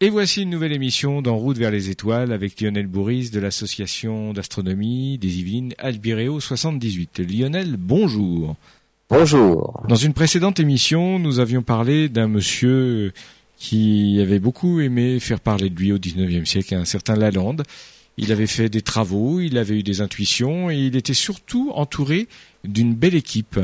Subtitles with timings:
[0.00, 4.32] Et voici une nouvelle émission d'En route vers les étoiles avec Lionel Bourris de l'association
[4.32, 7.20] d'astronomie des Yvelines Albireo 78.
[7.20, 8.56] Lionel, bonjour.
[9.08, 9.84] Bonjour.
[9.88, 13.12] Dans une précédente émission, nous avions parlé d'un monsieur
[13.56, 17.62] qui avait beaucoup aimé faire parler de lui au 19e siècle, un certain Lalande.
[18.16, 22.26] Il avait fait des travaux, il avait eu des intuitions et il était surtout entouré
[22.64, 23.60] d'une belle équipe.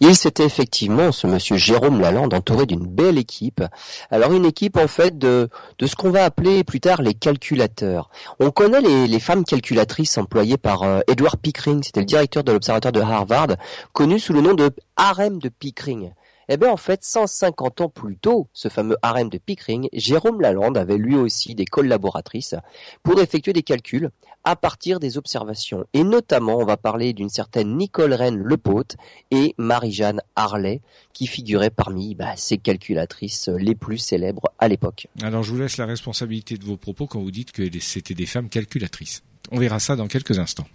[0.00, 3.64] Il s'était effectivement, ce monsieur Jérôme Lalande, entouré d'une belle équipe.
[4.10, 8.10] Alors une équipe en fait de, de ce qu'on va appeler plus tard les calculateurs.
[8.38, 12.92] On connaît les, femmes calculatrices employées par euh, Edward Pickering, c'était le directeur de l'observatoire
[12.92, 13.56] de Harvard,
[13.94, 16.12] connu sous le nom de harem de Pickering.
[16.48, 20.76] Eh bien, en fait, 150 ans plus tôt, ce fameux harem de Pickering, Jérôme Lalande
[20.76, 22.54] avait lui aussi des collaboratrices
[23.02, 24.10] pour effectuer des calculs
[24.46, 25.84] à partir des observations.
[25.92, 28.96] Et notamment, on va parler d'une certaine Nicole Rennes Lepaute
[29.32, 30.80] et Marie-Jeanne Harley,
[31.12, 35.08] qui figuraient parmi bah, ces calculatrices les plus célèbres à l'époque.
[35.20, 38.26] Alors, je vous laisse la responsabilité de vos propos quand vous dites que c'était des
[38.26, 39.24] femmes calculatrices.
[39.50, 40.66] On verra ça dans quelques instants.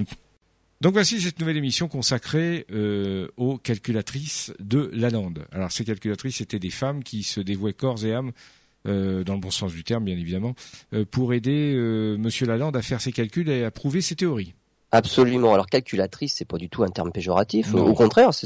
[0.82, 5.46] Donc voici cette nouvelle émission consacrée euh, aux calculatrices de Lalande.
[5.52, 8.32] Alors ces calculatrices étaient des femmes qui se dévouaient corps et âme,
[8.88, 10.56] euh, dans le bon sens du terme bien évidemment,
[10.94, 11.76] euh, pour aider
[12.18, 14.54] Monsieur Lalande à faire ses calculs et à prouver ses théories.
[14.92, 15.54] Absolument.
[15.54, 17.74] Alors calculatrice, c'est pas du tout un terme péjoratif.
[17.74, 18.46] Au contraire, ce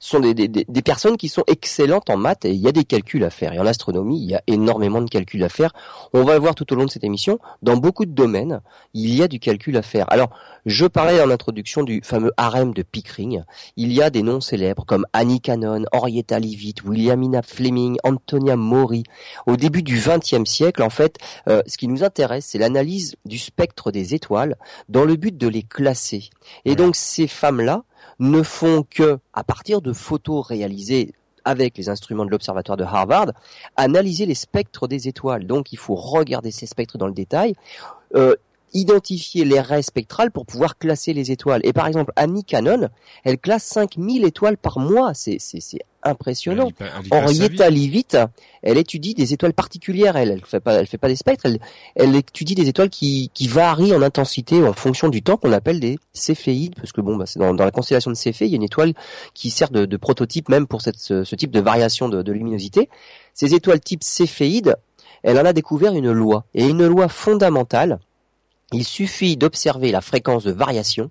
[0.00, 2.84] sont des, des, des, personnes qui sont excellentes en maths et il y a des
[2.84, 3.52] calculs à faire.
[3.54, 5.72] Et en astronomie, il y a énormément de calculs à faire.
[6.12, 7.38] On va le voir tout au long de cette émission.
[7.62, 8.60] Dans beaucoup de domaines,
[8.92, 10.04] il y a du calcul à faire.
[10.10, 10.30] Alors,
[10.66, 13.42] je parlais en introduction du fameux harem de Pickering.
[13.76, 19.04] Il y a des noms célèbres comme Annie Cannon, Henrietta Leavitt, Williamina Fleming, Antonia Mori.
[19.46, 21.16] Au début du XXe siècle, en fait,
[21.48, 24.56] euh, ce qui nous intéresse, c'est l'analyse du spectre des étoiles
[24.90, 26.30] dans le but de les classer.
[26.64, 27.84] Et donc ces femmes-là
[28.18, 31.12] ne font que, à partir de photos réalisées
[31.44, 33.28] avec les instruments de l'observatoire de Harvard,
[33.76, 35.46] analyser les spectres des étoiles.
[35.46, 37.54] Donc il faut regarder ces spectres dans le détail.
[38.16, 38.34] Euh,
[38.74, 41.60] identifier les raies spectrales pour pouvoir classer les étoiles.
[41.62, 42.88] Et par exemple, Annie Cannon,
[43.24, 45.14] elle classe 5000 étoiles par mois.
[45.14, 45.38] C'est,
[46.02, 46.70] impressionnant.
[47.10, 48.16] Henrietta Leavitt,
[48.62, 50.16] elle étudie des étoiles particulières.
[50.16, 51.46] Elle, elle fait pas, elle fait pas des spectres.
[51.46, 51.58] Elle,
[51.94, 55.80] elle étudie des étoiles qui, qui varient en intensité en fonction du temps qu'on appelle
[55.80, 56.74] des céphéides.
[56.76, 58.62] Parce que bon, bah, c'est dans, dans, la constellation de Céphée, il y a une
[58.62, 58.94] étoile
[59.34, 62.32] qui sert de, de prototype même pour cette, ce, ce, type de variation de, de
[62.32, 62.88] luminosité.
[63.34, 64.76] Ces étoiles type céphéides,
[65.22, 66.44] elle en a découvert une loi.
[66.54, 67.98] Et une loi fondamentale
[68.72, 71.10] il suffit d'observer la fréquence de variation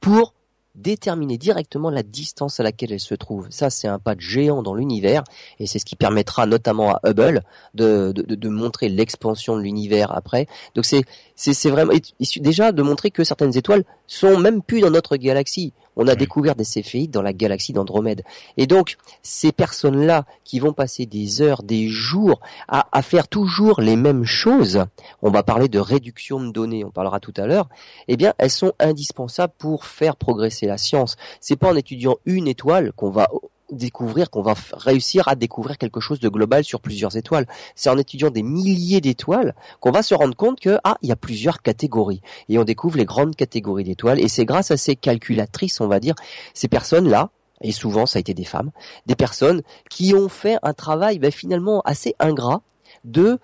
[0.00, 0.34] pour
[0.76, 3.46] déterminer directement la distance à laquelle elle se trouve.
[3.50, 5.24] Ça, c'est un pas de géant dans l'univers,
[5.58, 7.42] et c'est ce qui permettra notamment à Hubble
[7.74, 10.46] de, de, de montrer l'expansion de l'univers après.
[10.74, 11.02] Donc c'est
[11.34, 11.92] c'est vraiment
[12.36, 15.72] déjà de montrer que certaines étoiles sont même plus dans notre galaxie.
[15.96, 18.22] On a découvert des céphéides dans la galaxie d'Andromède.
[18.56, 23.80] Et donc, ces personnes-là qui vont passer des heures, des jours à, à, faire toujours
[23.80, 24.84] les mêmes choses,
[25.22, 27.68] on va parler de réduction de données, on parlera tout à l'heure,
[28.08, 31.16] eh bien, elles sont indispensables pour faire progresser la science.
[31.40, 33.28] C'est pas en étudiant une étoile qu'on va
[33.70, 37.46] découvrir, qu'on va réussir à découvrir quelque chose de global sur plusieurs étoiles.
[37.74, 41.12] C'est en étudiant des milliers d'étoiles qu'on va se rendre compte que ah, il y
[41.12, 44.96] a plusieurs catégories et on découvre les grandes catégories d'étoiles et c'est grâce à ces
[44.96, 46.14] calculatrices, on va dire,
[46.54, 47.30] ces personnes-là
[47.62, 48.70] et souvent ça a été des femmes,
[49.06, 52.62] des personnes qui ont fait un travail ben, finalement assez ingrat
[53.06, 53.38] de,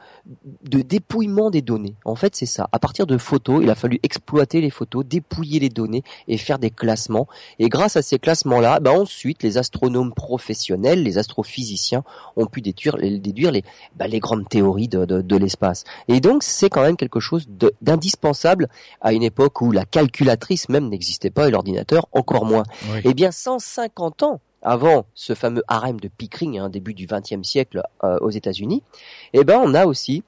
[0.64, 1.94] de dépouillement des données.
[2.04, 2.68] En fait, c'est ça.
[2.72, 6.58] À partir de photos, il a fallu exploiter les photos, dépouiller les données et faire
[6.58, 7.28] des classements.
[7.58, 12.02] Et grâce à ces classements-là, bah ensuite, les astronomes professionnels, les astrophysiciens
[12.36, 13.62] ont pu déduire, déduire les,
[13.96, 15.84] bah, les grandes théories de, de, l'espace.
[16.08, 17.48] Et donc, c'est quand même quelque chose
[17.80, 18.68] d'indispensable
[19.00, 22.64] à une époque où la calculatrice même n'existait pas et l'ordinateur encore moins.
[23.04, 27.82] Eh bien, 150 ans avant ce fameux harem de Pickering, hein, début du XXe siècle
[28.04, 28.82] euh, aux États-Unis,
[29.32, 30.22] eh ben on a aussi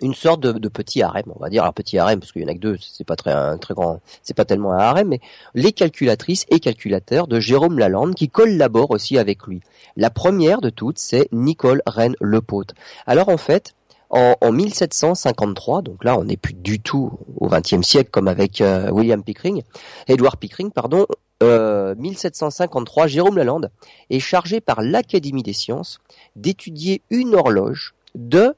[0.00, 2.48] une sorte de, petit harem, on va dire, un petit harem parce qu'il y en
[2.48, 5.20] a que deux, c'est pas très un très grand, c'est pas tellement un harem, mais
[5.54, 9.60] les calculatrices et calculateurs de Jérôme Lalande qui collaborent aussi avec lui.
[9.96, 12.74] La première de toutes, c'est Nicole Rennes Lepaute.
[13.06, 13.74] Alors en fait,
[14.12, 18.90] en, 1753, donc là on n'est plus du tout au XXe siècle comme avec euh,
[18.90, 19.62] William Pickering,
[20.06, 21.06] Edward Pickering, pardon,
[21.40, 23.70] 1753, euh, Jérôme Lalande
[24.10, 26.00] est chargé par l'Académie des sciences
[26.36, 28.54] d'étudier une horloge de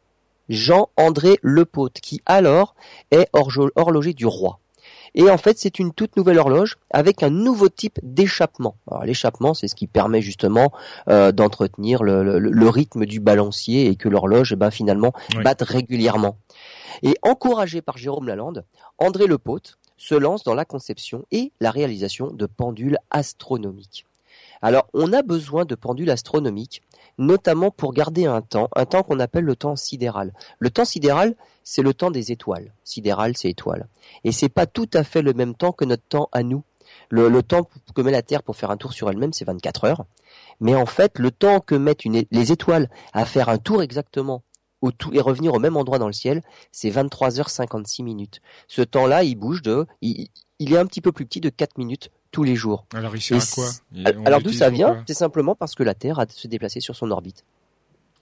[0.48, 2.74] Jean-André Lepaute, qui alors
[3.10, 4.58] est horloger du roi.
[5.14, 8.76] Et en fait, c'est une toute nouvelle horloge avec un nouveau type d'échappement.
[9.04, 10.72] l'échappement, c'est ce qui permet justement
[11.08, 15.12] euh, d'entretenir le, rythme du balancier et que l'horloge, eh ben, finalement,
[15.42, 16.38] batte régulièrement.
[17.02, 18.64] Et encouragé par Jérôme Lalande,
[18.98, 24.06] André Lepaute se lance dans la conception et la réalisation de pendules astronomiques.
[24.62, 26.82] Alors, on a besoin de pendules astronomiques
[27.18, 30.32] notamment pour garder un temps, un temps qu'on appelle le temps sidéral.
[30.58, 32.72] Le temps sidéral, c'est le temps des étoiles.
[32.84, 33.88] Sidéral, c'est étoile.
[34.24, 36.62] Et c'est pas tout à fait le même temps que notre temps à nous.
[37.10, 40.04] Le, temps que met la Terre pour faire un tour sur elle-même, c'est 24 heures.
[40.60, 44.42] Mais en fait, le temps que mettent les étoiles à faire un tour exactement
[44.80, 48.40] au tout, et revenir au même endroit dans le ciel, c'est 23h56 minutes.
[48.68, 50.28] Ce temps-là, il bouge de, il,
[50.58, 52.84] il est un petit peu plus petit de 4 minutes tous les jours.
[52.92, 53.68] Alors il sert à quoi
[54.26, 57.12] Alors d'où ça vient C'est simplement parce que la Terre a se déplacer sur son
[57.12, 57.44] orbite.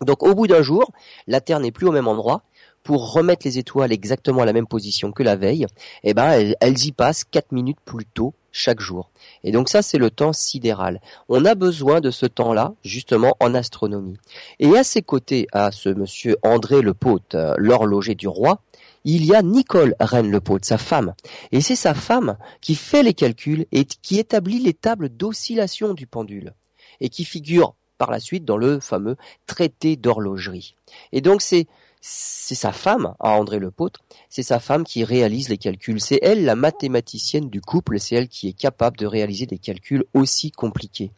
[0.03, 0.93] Donc au bout d'un jour,
[1.27, 2.43] la Terre n'est plus au même endroit.
[2.83, 5.67] Pour remettre les étoiles exactement à la même position que la veille,
[6.03, 9.11] eh ben elles, elles y passent 4 minutes plus tôt chaque jour.
[9.45, 11.01] Et donc ça, c'est le temps sidéral.
[11.29, 14.19] On a besoin de ce temps-là, justement, en astronomie.
[14.59, 16.95] Et à ses côtés, à ce monsieur André Le
[17.35, 18.61] euh, l'horloger du roi,
[19.05, 21.15] il y a Nicole Reine Le sa femme.
[21.51, 26.07] Et c'est sa femme qui fait les calculs et qui établit les tables d'oscillation du
[26.07, 26.55] pendule.
[27.01, 29.17] Et qui figure par la suite dans le fameux
[29.47, 30.77] traité d'horlogerie.
[31.13, 31.67] Et donc c'est
[32.05, 36.01] c'est sa femme, à André Lepôtre, c'est sa femme qui réalise les calculs.
[36.01, 40.05] C'est elle la mathématicienne du couple, c'est elle qui est capable de réaliser des calculs
[40.13, 41.13] aussi compliqués.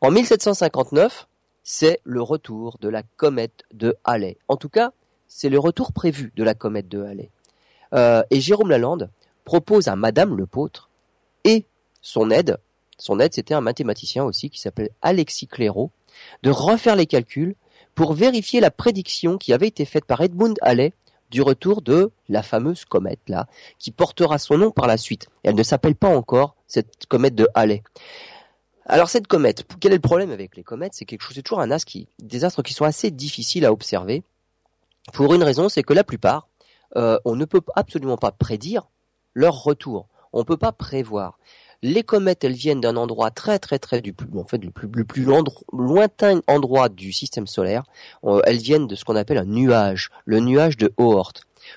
[0.00, 1.28] En 1759,
[1.62, 4.36] c'est le retour de la comète de Halley.
[4.48, 4.90] En tout cas,
[5.36, 7.28] c'est le retour prévu de la comète de Halley.
[7.92, 9.10] Euh, et Jérôme Lalande
[9.44, 10.90] propose à Madame Lepôtre
[11.42, 11.66] et
[12.00, 12.58] son aide,
[12.98, 15.90] son aide c'était un mathématicien aussi qui s'appelle Alexis Clairaut,
[16.44, 17.56] de refaire les calculs
[17.96, 20.92] pour vérifier la prédiction qui avait été faite par Edmund Halley
[21.32, 23.48] du retour de la fameuse comète là,
[23.80, 25.26] qui portera son nom par la suite.
[25.42, 27.82] elle ne s'appelle pas encore cette comète de Halley.
[28.86, 30.92] Alors cette comète, quel est le problème avec les comètes?
[30.94, 33.72] C'est quelque chose, c'est toujours un astre qui, des astres qui sont assez difficiles à
[33.72, 34.22] observer.
[35.12, 36.48] Pour une raison, c'est que la plupart,
[36.96, 38.88] euh, on ne peut absolument pas prédire
[39.34, 40.08] leur retour.
[40.32, 41.38] On ne peut pas prévoir.
[41.82, 45.26] Les comètes, elles viennent d'un endroit très très très du plus, en fait, le plus,
[45.72, 47.84] lointain endroit du système solaire.
[48.24, 51.34] Euh, elles viennent de ce qu'on appelle un nuage, le nuage de Oort.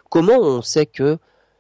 [0.09, 1.17] Comment on sait que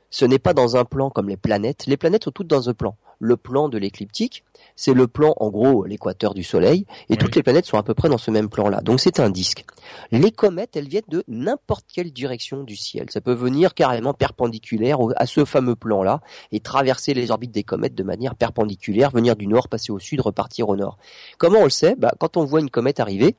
[0.09, 1.87] ce n'est pas dans un plan comme les planètes?
[1.87, 2.95] Les planètes sont toutes dans un plan.
[3.19, 4.43] Le plan de l'écliptique,
[4.75, 7.93] c'est le plan, en gros, l'équateur du Soleil, et toutes les planètes sont à peu
[7.93, 8.81] près dans ce même plan-là.
[8.81, 9.65] Donc c'est un disque.
[10.11, 13.09] Les comètes, elles viennent de n'importe quelle direction du ciel.
[13.09, 16.21] Ça peut venir carrément perpendiculaire à ce fameux plan-là,
[16.51, 20.21] et traverser les orbites des comètes de manière perpendiculaire, venir du nord, passer au sud,
[20.21, 20.97] repartir au nord.
[21.37, 21.95] Comment on le sait?
[21.95, 23.35] Bah, Quand on voit une comète arriver,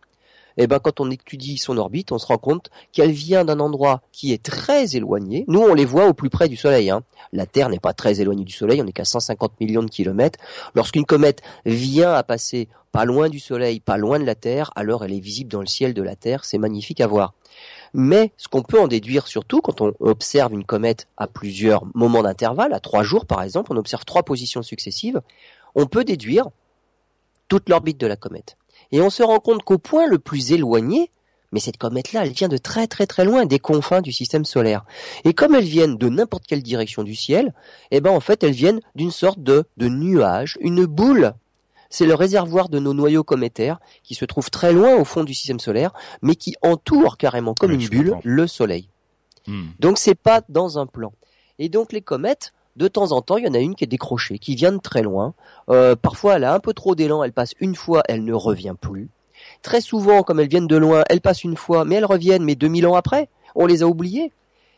[0.59, 4.03] eh ben, quand on étudie son orbite, on se rend compte qu'elle vient d'un endroit
[4.13, 5.45] qui est très éloigné.
[5.49, 6.91] Nous, on les voit au plus près du Soleil.
[6.91, 7.03] Hein.
[7.33, 10.39] La Terre n'est pas très éloignée du Soleil, on n'est qu'à 150 millions de kilomètres.
[10.75, 15.05] Lorsqu'une comète vient à passer pas loin du Soleil, pas loin de la Terre, alors
[15.05, 16.45] elle est visible dans le ciel de la Terre.
[16.45, 17.35] C'est magnifique à voir.
[17.95, 22.23] Mais ce qu'on peut en déduire surtout quand on observe une comète à plusieurs moments
[22.23, 25.21] d'intervalle, à trois jours par exemple, on observe trois positions successives,
[25.75, 26.49] on peut déduire
[27.49, 28.57] toute l'orbite de la comète.
[28.93, 31.11] Et on se rend compte qu'au point le plus éloigné,
[31.53, 34.85] mais cette comète-là, elle vient de très très très loin des confins du système solaire.
[35.25, 37.55] Et comme elles viennent de n'importe quelle direction du ciel,
[37.91, 41.33] eh ben en fait elles viennent d'une sorte de, de nuage, une boule.
[41.91, 45.33] C'est le réservoir de nos noyaux cométaires qui se trouve très loin au fond du
[45.33, 48.91] système solaire, mais qui entoure carrément comme une bulle le Soleil.
[49.47, 49.69] Hmm.
[49.79, 51.15] Donc c'est pas dans un plan.
[51.59, 53.89] Et donc les comètes, de temps en temps, il y en a une qui est
[53.89, 55.35] décrochée, qui vient de très loin.
[55.69, 58.75] Euh, parfois, elle a un peu trop d'élan, elle passe une fois, elle ne revient
[58.81, 59.09] plus.
[59.63, 62.55] Très souvent, comme elles viennent de loin, elles passent une fois, mais elles reviennent, mais
[62.55, 64.33] 2000 ans après, on les a oubliées.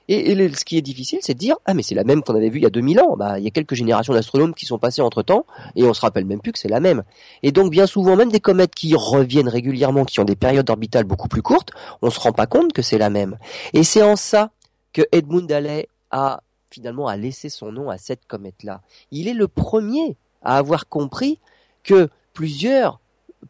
[0.09, 2.49] Et, ce qui est difficile, c'est de dire ah mais c'est la même qu'on avait
[2.49, 3.17] vue il y a 2000 ans.
[3.17, 6.01] Bah il y a quelques générations d'astronomes qui sont passées entre temps et on se
[6.01, 7.05] rappelle même plus que c'est la même.
[7.45, 11.05] Et donc bien souvent même des comètes qui reviennent régulièrement, qui ont des périodes orbitales
[11.05, 11.71] beaucoup plus courtes,
[12.03, 13.39] on se rend pas compte que c'est la même.
[13.73, 14.51] Et c'est en ça
[14.93, 16.41] que Edmund Halley a
[16.71, 18.83] finalement a laissé son nom à cette comète-là.
[19.11, 21.39] Il est le premier à avoir compris
[21.83, 23.01] que plusieurs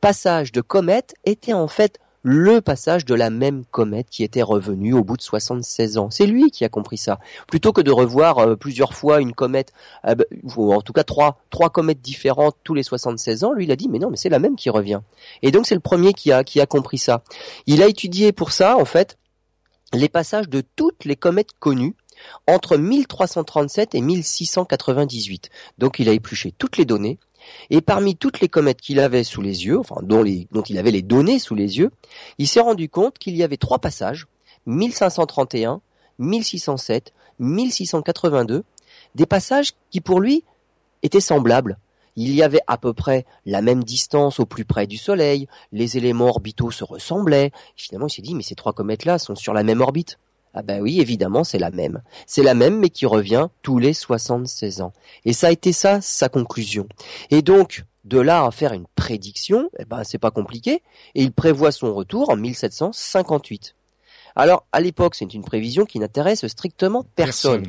[0.00, 4.92] passages de comètes étaient en fait le passage de la même comète qui était revenue
[4.92, 6.10] au bout de 76 ans.
[6.10, 7.18] C'est lui qui a compris ça.
[7.46, 9.72] Plutôt que de revoir euh, plusieurs fois une comète,
[10.06, 10.24] euh, bah,
[10.56, 13.88] en tout cas trois, trois comètes différentes tous les 76 ans, lui il a dit
[13.88, 15.00] mais non mais c'est la même qui revient.
[15.42, 17.22] Et donc c'est le premier qui a, qui a compris ça.
[17.66, 19.16] Il a étudié pour ça en fait
[19.92, 21.96] les passages de toutes les comètes connues
[22.46, 25.50] entre 1337 et 1698.
[25.78, 27.18] Donc il a épluché toutes les données,
[27.70, 31.02] et parmi toutes les comètes qu'il avait sous les yeux, enfin dont, il avait les
[31.02, 31.90] données sous les yeux,
[32.38, 34.26] il s'est rendu compte qu'il y avait trois passages,
[34.66, 35.80] 1531,
[36.18, 38.64] 1607, 1682,
[39.14, 40.44] des passages qui pour lui
[41.02, 41.78] étaient semblables.
[42.16, 45.96] Il y avait à peu près la même distance au plus près du Soleil, les
[45.96, 47.52] éléments orbitaux se ressemblaient.
[47.76, 50.18] finalement, il s'est dit, mais ces trois comètes-là sont sur la même orbite.
[50.54, 52.02] Ah ben oui, évidemment, c'est la même.
[52.26, 54.92] C'est la même, mais qui revient tous les 76 ans.
[55.24, 56.88] Et ça a été ça, sa conclusion.
[57.30, 60.82] Et donc, De là à faire une prédiction, eh ben c'est pas compliqué,
[61.14, 63.74] et il prévoit son retour en 1758.
[64.34, 67.64] Alors à l'époque, c'est une prévision qui n'intéresse strictement personne,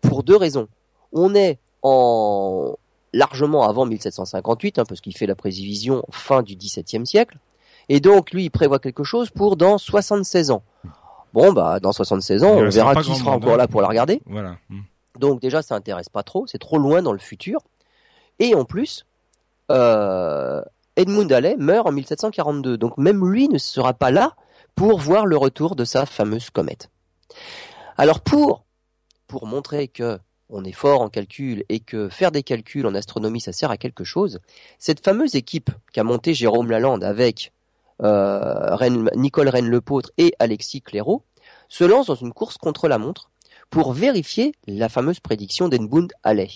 [0.00, 0.68] pour deux raisons.
[1.12, 2.76] On est en
[3.12, 7.36] largement avant 1758, hein, parce qu'il fait la prévision fin du XVIIe siècle,
[7.90, 10.62] et donc lui il prévoit quelque chose pour dans 76 ans.
[11.32, 14.20] Bon bah dans 76 ans, on verra qui sera encore là pour la regarder.
[14.26, 14.56] Voilà.
[15.18, 17.60] Donc déjà, ça intéresse pas trop, c'est trop loin dans le futur.
[18.38, 19.06] Et en plus,
[19.70, 20.62] euh,
[20.96, 24.36] Edmund Halley meurt en 1742, donc même lui ne sera pas là
[24.74, 26.90] pour voir le retour de sa fameuse comète.
[27.96, 28.64] Alors pour
[29.26, 33.40] pour montrer que on est fort en calcul et que faire des calculs en astronomie
[33.40, 34.40] ça sert à quelque chose,
[34.78, 37.52] cette fameuse équipe qu'a monté Jérôme Lalande avec
[38.02, 38.76] euh,
[39.16, 41.22] Nicole Rennes-Lepôtre et Alexis Clairaut
[41.68, 43.30] se lance dans une course contre la montre
[43.70, 46.50] pour vérifier la fameuse prédiction d'Edmund Halley.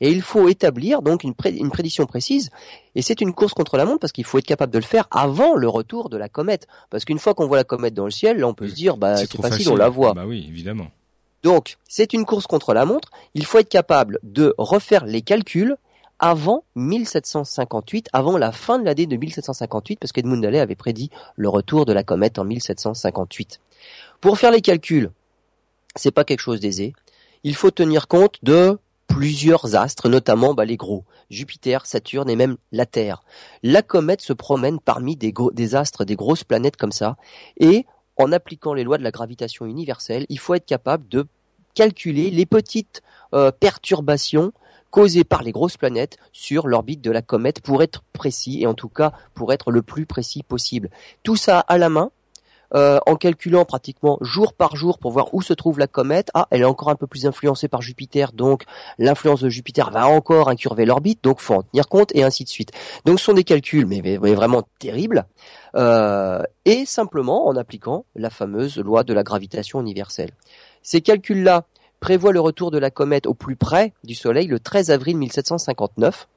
[0.00, 2.50] Et il faut établir donc une, prédiction précise.
[2.94, 5.06] Et c'est une course contre la montre parce qu'il faut être capable de le faire
[5.10, 6.66] avant le retour de la comète.
[6.90, 8.96] Parce qu'une fois qu'on voit la comète dans le ciel, là on peut se dire
[8.96, 10.14] bah c'est facile, facile, on la voit.
[10.14, 10.88] Bah oui, évidemment.
[11.42, 13.10] Donc c'est une course contre la montre.
[13.34, 15.76] Il faut être capable de refaire les calculs
[16.22, 21.48] avant 1758, avant la fin de l'année de 1758, parce qu'Edmund Halley avait prédit le
[21.48, 23.60] retour de la comète en 1758.
[24.20, 25.10] Pour faire les calculs,
[25.96, 26.94] c'est pas quelque chose d'aisé.
[27.42, 32.56] Il faut tenir compte de plusieurs astres, notamment bah, les gros, Jupiter, Saturne et même
[32.70, 33.24] la Terre.
[33.64, 37.16] La comète se promène parmi des, des astres, des grosses planètes comme ça,
[37.58, 37.84] et
[38.16, 41.26] en appliquant les lois de la gravitation universelle, il faut être capable de
[41.74, 43.02] calculer les petites
[43.34, 44.52] euh, perturbations
[44.92, 48.74] causées par les grosses planètes sur l'orbite de la comète pour être précis et en
[48.74, 50.90] tout cas pour être le plus précis possible.
[51.24, 52.12] Tout ça à la main,
[52.74, 56.30] euh, en calculant pratiquement jour par jour pour voir où se trouve la comète.
[56.32, 58.64] Ah, elle est encore un peu plus influencée par Jupiter, donc
[58.98, 62.48] l'influence de Jupiter va encore incurver l'orbite, donc faut en tenir compte et ainsi de
[62.48, 62.72] suite.
[63.04, 65.26] Donc ce sont des calculs, mais, vraiment terribles,
[65.74, 70.30] euh, et simplement en appliquant la fameuse loi de la gravitation universelle.
[70.82, 71.64] Ces calculs-là
[72.02, 76.28] prévoient le retour de la comète au plus près du Soleil le 13 avril 1759.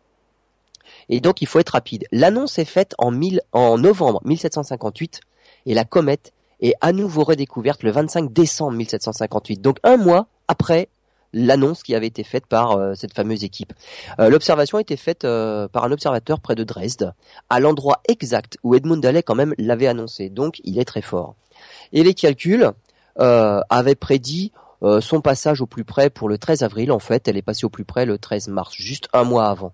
[1.10, 2.06] Et donc il faut être rapide.
[2.12, 3.12] L'annonce est faite en,
[3.52, 5.22] en novembre 1758
[5.66, 10.88] et la comète est à nouveau redécouverte le 25 décembre 1758, donc un mois après
[11.34, 13.74] l'annonce qui avait été faite par euh, cette fameuse équipe.
[14.20, 17.14] Euh, l'observation a été faite euh, par un observateur près de Dresde,
[17.50, 21.36] à l'endroit exact où Edmund Halley quand même l'avait annoncé, donc il est très fort.
[21.92, 22.72] Et les calculs
[23.18, 24.52] avaient prédit
[25.02, 27.70] son passage au plus près pour le 13 avril, en fait elle est passée au
[27.70, 29.74] plus près le 13 mars, juste un mois avant.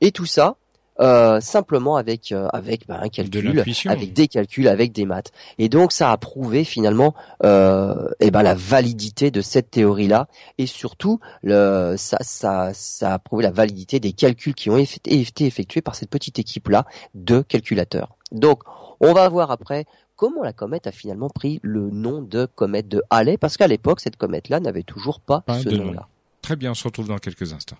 [0.00, 0.56] Et tout ça,
[1.00, 5.32] euh, simplement avec euh, avec bah, un calcul, avec des calculs, avec des maths.
[5.56, 10.66] Et donc ça a prouvé finalement euh, eh ben la validité de cette théorie-là et
[10.66, 15.80] surtout le, ça, ça ça a prouvé la validité des calculs qui ont été effectués
[15.80, 16.84] par cette petite équipe-là
[17.14, 18.16] de calculateurs.
[18.30, 18.62] Donc
[19.00, 19.86] on va voir après
[20.20, 24.00] comment la comète a finalement pris le nom de comète de Halley parce qu'à l'époque
[24.00, 26.08] cette comète-là n'avait toujours pas, ce nom-là.
[26.42, 27.78] Très bien, on se retrouve dans quelques instants.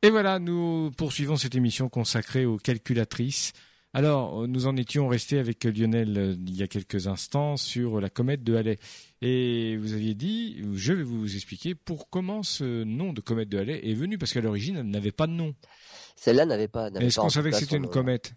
[0.00, 3.52] Et voilà, nous poursuivons cette émission consacrée aux calculatrices.
[3.92, 8.08] Alors, nous en étions restés avec Lionel euh, il y a quelques instants sur la
[8.08, 8.78] comète de Halley.
[9.20, 13.58] Et vous aviez dit, je vais vous expliquer pour comment ce nom de comète de
[13.58, 15.54] Halley est venu, parce qu'à l'origine, elle n'avait pas de nom.
[16.16, 16.88] Celle-là n'avait pas.
[16.88, 18.32] Est-ce qu'on savait que c'était une comète?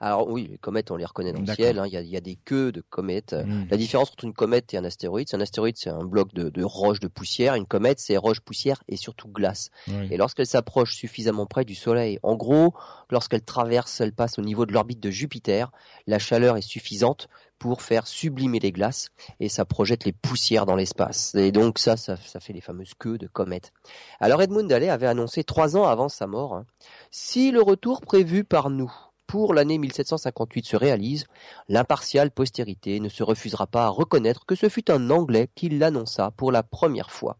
[0.00, 1.78] Alors oui, les comètes, on les reconnaît dans le ciel.
[1.78, 1.86] Hein.
[1.86, 3.34] Il, y a, des queues de comètes.
[3.34, 3.64] Hmm.
[3.70, 6.48] La différence entre une comète et un astéroïde, c'est un astéroïde, c'est un bloc de,
[6.48, 7.54] de roches de poussière.
[7.54, 9.70] Une comète, c'est roche, poussière et surtout glace.
[10.10, 12.74] Et lorsqu'elle s'approche suffisamment près du Soleil, en gros,
[13.10, 15.70] lorsqu'elle traverse, elle passe au niveau de l'orbite de Jupiter,
[16.06, 19.08] la chaleur est suffisante pour faire sublimer les glaces
[19.40, 21.34] et ça projette les poussières dans l'espace.
[21.34, 23.72] Et donc ça, ça, fait les fameuses queues de comètes.
[24.20, 26.66] Alors Edmund Halley avait annoncé trois ans avant sa mort, hein,
[27.10, 28.92] si le retour prévu par nous
[29.26, 31.26] pour l'année 1758 se réalise,
[31.68, 36.30] l'impartiale postérité ne se refusera pas à reconnaître que ce fut un Anglais qui l'annonça
[36.36, 37.36] pour la première fois.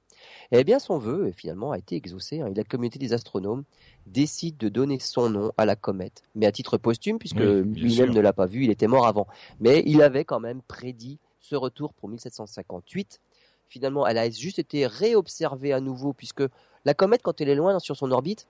[0.53, 2.41] Eh bien, son vœu, finalement, a été exaucé.
[2.41, 2.53] Hein.
[2.55, 3.65] la communauté des astronomes
[4.07, 8.21] décide de donner son nom à la comète, mais à titre posthume, puisque lui-même ne
[8.21, 9.27] l'a pas vu, il était mort avant.
[9.61, 13.21] Mais il avait quand même prédit ce retour pour 1758.
[13.69, 16.45] Finalement, elle a juste été réobservée à nouveau, puisque
[16.85, 18.47] la comète, quand elle est loin sur son orbite,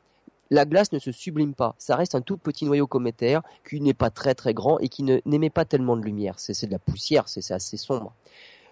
[0.50, 1.74] la glace ne se sublime pas.
[1.78, 5.02] Ça reste un tout petit noyau cométaire qui n'est pas très très grand et qui
[5.02, 6.38] n'émet pas tellement de lumière.
[6.38, 8.12] C'est de la poussière, c'est assez sombre.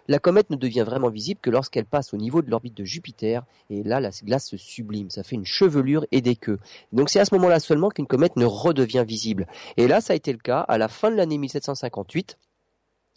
[0.07, 3.43] La comète ne devient vraiment visible que lorsqu'elle passe au niveau de l'orbite de Jupiter,
[3.71, 6.59] et là, la glace se sublime, ça fait une chevelure et des queues.
[6.93, 9.47] Donc c'est à ce moment-là seulement qu'une comète ne redevient visible.
[9.79, 12.37] Et là, ça a été le cas à la fin de l'année 1758,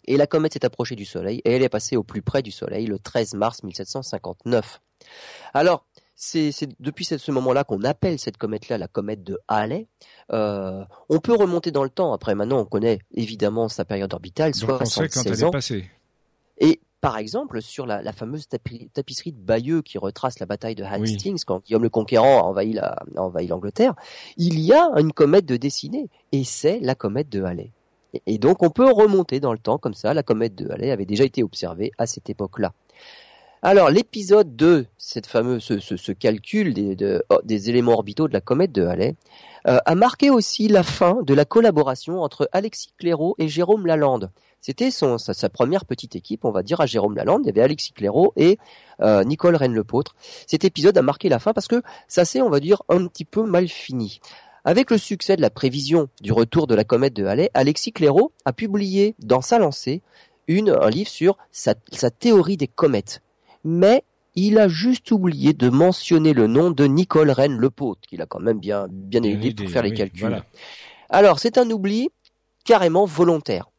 [0.06, 2.50] et la comète s'est approchée du Soleil, et elle est passée au plus près du
[2.50, 4.80] Soleil le 13 mars 1759.
[5.52, 5.84] Alors,
[6.20, 9.86] c'est depuis ce moment-là qu'on appelle cette comète-là la comète de Halley.
[10.32, 12.12] Euh, on peut remonter dans le temps.
[12.12, 15.88] Après, maintenant, on connaît évidemment sa période orbitale, Donc on sait quand elle est passée.
[16.58, 20.82] Et par exemple, sur la, la fameuse tapisserie de Bayeux qui retrace la bataille de
[20.82, 22.64] Hastings quand Guillaume le Conquérant a
[23.16, 23.94] envahi l'Angleterre,
[24.36, 27.70] il y a une comète de dessinée et c'est la comète de Halley.
[28.26, 30.14] Et donc on peut remonter dans le temps comme ça.
[30.14, 32.72] La comète de Halley avait déjà été observée à cette époque-là.
[33.60, 38.40] Alors l'épisode 2, cette fameuse ce, ce, calcul des, oh, des, éléments orbitaux de la
[38.40, 39.16] comète de Halley,
[39.66, 44.30] euh, a marqué aussi la fin de la collaboration entre Alexis Clairaut et Jérôme Lalande.
[44.60, 47.42] C'était sa, sa, première petite équipe, on va dire, à Jérôme Lalande.
[47.42, 48.58] Il y avait Alexis Clairaut et
[49.00, 50.14] euh, Nicole Rennes-Lepôtre.
[50.46, 53.24] Cet épisode a marqué la fin parce que ça s'est, on va dire, un petit
[53.24, 54.20] peu mal fini.
[54.64, 58.30] Avec le succès de la prévision du retour de la comète de Halley, Alexis Clairaut
[58.44, 60.00] a publié dans sa lancée
[60.46, 63.20] une, un livre sur sa, sa théorie des comètes
[63.68, 64.02] mais
[64.34, 68.40] il a juste oublié de mentionner le nom de Nicole Rennes Lepôte, qu'il a quand
[68.40, 70.42] même bien, bien aidé pour faire les calculs.
[71.10, 72.08] Alors, c'est un oubli
[72.64, 73.70] carrément volontaire.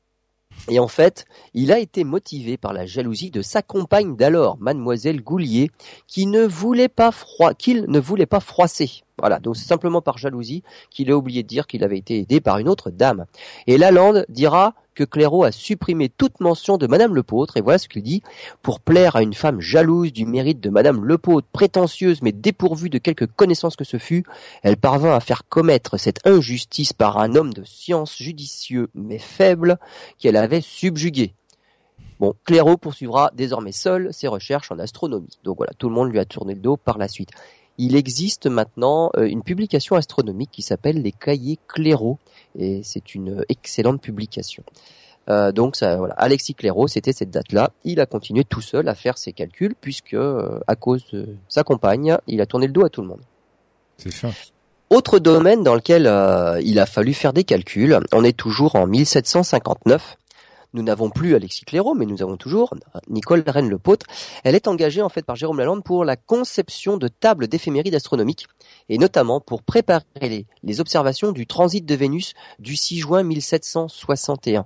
[0.69, 5.21] Et en fait, il a été motivé par la jalousie de sa compagne d'alors, mademoiselle
[5.21, 5.71] Goulier,
[6.07, 9.03] qui ne voulait pas froid, qu'il ne voulait pas froisser.
[9.19, 12.41] Voilà, donc c'est simplement par jalousie qu'il a oublié de dire qu'il avait été aidé
[12.41, 13.25] par une autre dame.
[13.67, 17.87] Et Lalande dira que Clairaut a supprimé toute mention de Madame Lepôtre, et voilà ce
[17.87, 18.21] qu'il dit.
[18.61, 22.97] Pour plaire à une femme jalouse du mérite de Madame Lepôtre, prétentieuse mais dépourvue de
[22.97, 24.25] quelque connaissance que ce fût,
[24.61, 29.79] elle parvint à faire commettre cette injustice par un homme de science judicieux mais faible
[30.17, 31.33] qu'elle avait subjugué.
[32.19, 35.39] Bon, Clairaut poursuivra désormais seul ses recherches en astronomie.
[35.45, 37.29] Donc voilà, tout le monde lui a tourné le dos par la suite.
[37.81, 42.19] Il existe maintenant euh, une publication astronomique qui s'appelle les Cahiers Clairaut
[42.57, 44.63] et c'est une excellente publication.
[45.29, 47.71] Euh, donc ça, voilà, Alexis Clairaut, c'était cette date-là.
[47.85, 51.63] Il a continué tout seul à faire ses calculs puisque euh, à cause de sa
[51.63, 53.21] compagne, il a tourné le dos à tout le monde.
[53.97, 54.29] C'est ça.
[54.89, 56.01] Autre domaine dans lequel
[56.65, 60.17] il a fallu faire des calculs, on est toujours en 1759
[60.73, 62.73] nous n'avons plus Alexis Clairaut, mais nous avons toujours
[63.07, 64.05] Nicole rennes Lepôtre.
[64.43, 68.47] Elle est engagée en fait par Jérôme Lalande pour la conception de tables d'éphémérides astronomiques
[68.89, 74.65] et notamment pour préparer les, les, observations du transit de Vénus du 6 juin 1761.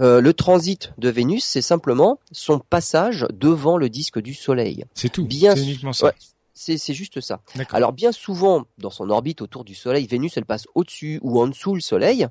[0.00, 4.84] Euh, le transit de Vénus, c'est simplement son passage devant le disque du Soleil.
[4.94, 5.24] C'est tout.
[5.24, 6.12] Bien c'est uniquement ça.
[6.60, 7.40] C'est juste ça.
[7.70, 11.46] Alors bien souvent, dans son orbite autour du Soleil, Vénus, elle passe au-dessus ou en
[11.46, 12.26] dessous le Soleil,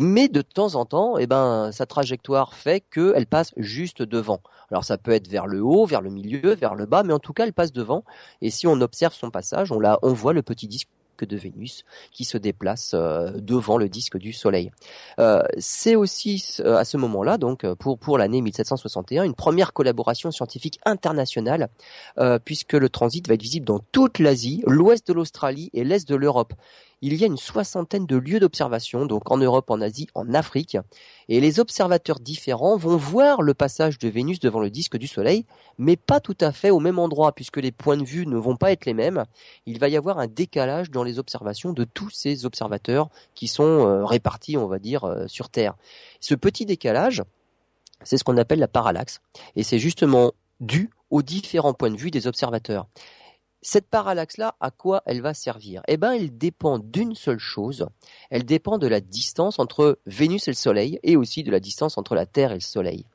[0.00, 4.40] mais de temps en temps, eh ben, sa trajectoire fait qu'elle passe juste devant.
[4.70, 7.18] Alors ça peut être vers le haut, vers le milieu, vers le bas, mais en
[7.18, 8.04] tout cas, elle passe devant.
[8.40, 10.88] Et si on observe son passage, on, la, on voit le petit disque
[11.22, 14.72] de Vénus qui se déplace euh, devant le disque du Soleil.
[15.20, 20.30] Euh, c'est aussi euh, à ce moment-là, donc pour pour l'année 1761, une première collaboration
[20.30, 21.68] scientifique internationale,
[22.44, 26.16] puisque le transit va être visible dans toute l'Asie, l'ouest de l'Australie et l'est de
[26.16, 26.54] l'Europe
[27.06, 30.78] il y a une soixantaine de lieux d'observation, donc en Europe, en Asie, en Afrique,
[31.28, 35.44] et les observateurs différents vont voir le passage de Vénus devant le disque du Soleil,
[35.76, 38.56] mais pas tout à fait au même endroit, puisque les points de vue ne vont
[38.56, 39.24] pas être les mêmes.
[39.66, 43.64] Il va y avoir un décalage dans les observations de tous ces observateurs qui sont
[43.64, 45.74] euh, répartis, on va dire, euh, sur Terre.
[46.20, 47.22] Ce petit décalage,
[48.02, 49.20] c'est ce qu'on appelle la parallaxe,
[49.56, 52.86] et c'est justement dû aux différents points de vue des observateurs.
[53.66, 55.80] Cette parallaxe-là, à quoi elle va servir?
[55.88, 57.86] Eh ben, elle dépend d'une seule chose.
[58.28, 61.96] Elle dépend de la distance entre Vénus et le Soleil et aussi de la distance
[61.96, 63.06] entre la Terre et le Soleil.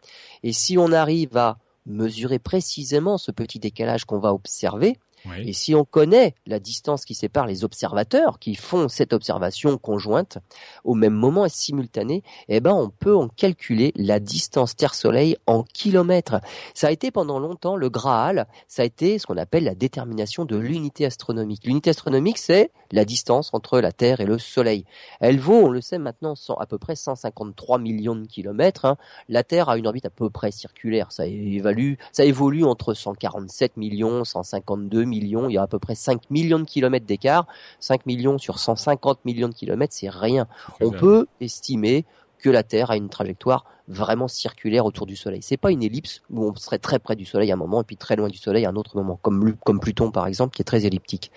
[0.42, 4.98] Et si on arrive à mesurer précisément ce petit décalage qu'on va observer,
[5.38, 10.38] et si on connaît la distance qui sépare les observateurs qui font cette observation conjointe
[10.84, 15.64] au même moment et simultané, eh ben on peut en calculer la distance Terre-Soleil en
[15.64, 16.42] kilomètres.
[16.74, 20.46] Ça a été pendant longtemps le Graal, ça a été ce qu'on appelle la détermination
[20.46, 21.66] de l'unité astronomique.
[21.66, 24.86] L'unité astronomique, c'est la distance entre la Terre et le Soleil.
[25.20, 28.86] Elle vaut, on le sait maintenant, à peu près 153 millions de kilomètres.
[28.86, 28.98] Hein.
[29.28, 31.12] La Terre a une orbite à peu près circulaire.
[31.12, 35.50] Ça évalue, ça évolue entre 147 millions, 152 millions.
[35.50, 37.46] Il y a à peu près 5 millions de kilomètres d'écart.
[37.80, 40.48] 5 millions sur 150 millions de kilomètres, c'est rien.
[40.80, 42.06] On peut estimer
[42.38, 45.42] que la Terre a une trajectoire vraiment circulaire autour du Soleil.
[45.42, 47.84] C'est pas une ellipse où on serait très près du Soleil à un moment et
[47.84, 50.62] puis très loin du Soleil à un autre moment, comme, comme Pluton par exemple, qui
[50.62, 51.32] est très elliptique.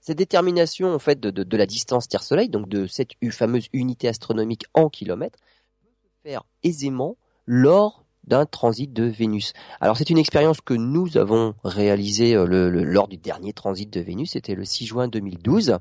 [0.00, 4.88] Cette détermination en fait de, la distance Terre-Soleil, donc de cette fameuse unité astronomique en
[4.88, 5.38] kilomètres,
[5.82, 9.52] peut se faire aisément lors d'un transit de Vénus.
[9.80, 14.32] Alors c'est une expérience que nous avons réalisée euh, lors du dernier transit de Vénus,
[14.32, 15.78] c'était le 6 juin 2012.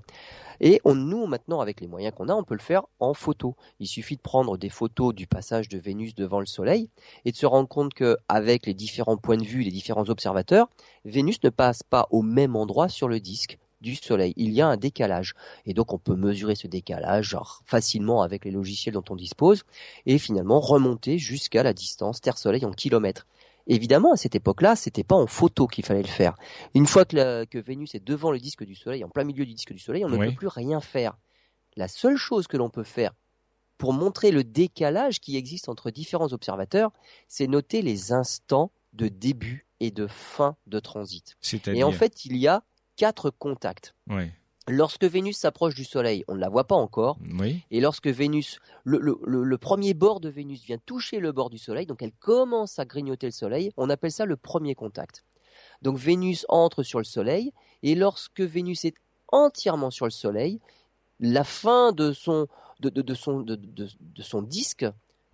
[0.62, 3.55] Et nous, maintenant, avec les moyens qu'on a, on peut le faire en photo.
[3.79, 6.89] Il suffit de prendre des photos du passage de Vénus devant le Soleil
[7.25, 10.69] et de se rendre compte qu'avec les différents points de vue, les différents observateurs,
[11.03, 14.34] Vénus ne passe pas au même endroit sur le disque du Soleil.
[14.36, 15.34] Il y a un décalage.
[15.65, 19.63] Et donc on peut mesurer ce décalage genre, facilement avec les logiciels dont on dispose
[20.06, 23.28] et finalement remonter jusqu'à la distance Terre-Soleil en kilomètres.
[23.67, 26.36] Évidemment, à cette époque-là, c'était pas en photo qu'il fallait le faire.
[26.76, 29.54] Une fois que, que, Vénus est devant le disque du Soleil, en plein milieu du
[29.54, 31.17] disque du Soleil, on ne peut plus rien faire.
[31.76, 33.13] La seule chose que l'on peut faire
[33.78, 36.91] pour montrer le décalage qui existe entre différents observateurs,
[37.28, 41.36] c'est noter les instants de début et de fin de transit.
[41.67, 42.63] Et en fait, il y a
[42.95, 43.95] quatre contacts.
[44.67, 47.19] Lorsque Vénus s'approche du Soleil, on ne la voit pas encore.
[47.69, 52.01] Et lorsque Vénus, le, premier bord de Vénus vient toucher le bord du Soleil, donc
[52.01, 55.23] elle commence à grignoter le Soleil, on appelle ça le premier contact.
[55.81, 57.53] Donc Vénus entre sur le Soleil,
[57.84, 58.95] et lorsque Vénus est
[59.31, 60.60] entièrement sur le Soleil,
[61.19, 62.47] la fin de son,
[62.79, 64.86] de son, de son disque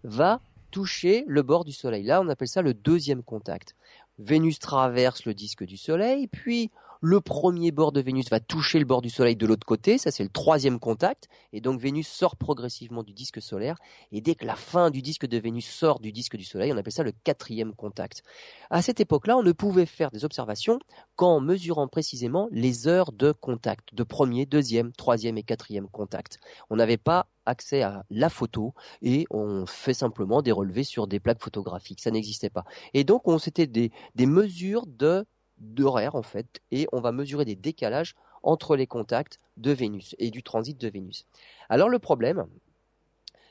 [0.04, 2.04] va toucher le bord du Soleil.
[2.04, 3.76] Là, on appelle ça le deuxième contact.
[4.20, 6.72] Vénus traverse le disque du Soleil, puis
[7.02, 10.12] le premier bord de Vénus va toucher le bord du Soleil de l'autre côté, ça
[10.12, 13.78] c'est le troisième contact, et donc Vénus sort progressivement du disque solaire,
[14.12, 16.78] et dès que la fin du disque de Vénus sort du disque du Soleil, on
[16.78, 18.22] appelle ça le quatrième contact.
[18.70, 20.80] À cette époque-là, on ne pouvait faire des observations
[21.16, 26.40] qu'en mesurant précisément les heures de contact, de premier, deuxième, troisième et quatrième contact.
[26.70, 31.20] On n'avait pas accès à la photo et on fait simplement des relevés sur des
[31.20, 32.02] plaques photographiques.
[32.02, 32.66] Ça n'existait pas.
[32.94, 35.26] Et donc, on c'était des mesures de
[35.62, 40.32] d'horaire en fait, et on va mesurer des décalages entre les contacts de Vénus et
[40.32, 41.26] du transit de Vénus.
[41.70, 42.48] Alors le problème,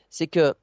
[0.09, 0.53] c'est que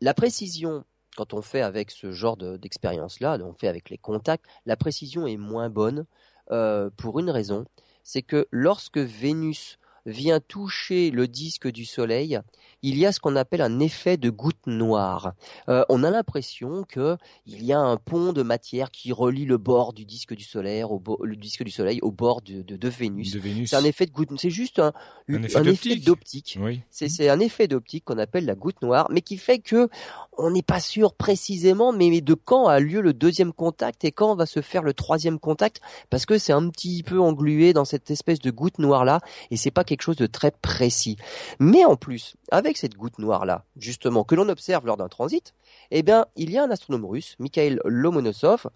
[0.00, 0.84] la précision,
[1.16, 5.38] quand on fait avec ce genre d'expérience-là, on fait avec les contacts, la précision est
[5.38, 6.04] moins bonne
[6.50, 7.64] euh, pour une raison,
[8.04, 12.40] c'est que lorsque Vénus vient toucher le disque du Soleil,
[12.82, 15.34] il y a ce qu'on appelle un effet de goutte noire.
[15.68, 17.16] Euh, on a l'impression que
[17.46, 20.84] il y a un pont de matière qui relie le bord du disque du Soleil
[20.84, 23.36] au, le disque du Soleil au bord de, de, Vénus.
[23.66, 24.30] C'est un effet de goutte.
[24.38, 24.92] C'est juste un,
[25.64, 26.58] effet d'optique.
[26.90, 29.88] C'est un effet d'optique qu'on appelle la goutte noire, mais qui fait que
[30.36, 34.34] on n'est pas sûr précisément, mais de quand a lieu le deuxième contact et quand
[34.36, 38.10] va se faire le troisième contact, parce que c'est un petit peu englué dans cette
[38.10, 41.16] espèce de goutte noire là, et c'est pas quelque chose de très précis.
[41.58, 45.54] Mais en plus, avec cette goutte noire-là, justement, que l'on observe lors d'un transit,
[45.90, 48.66] eh bien, il y a un astronome russe, Mikhail Lomonosov,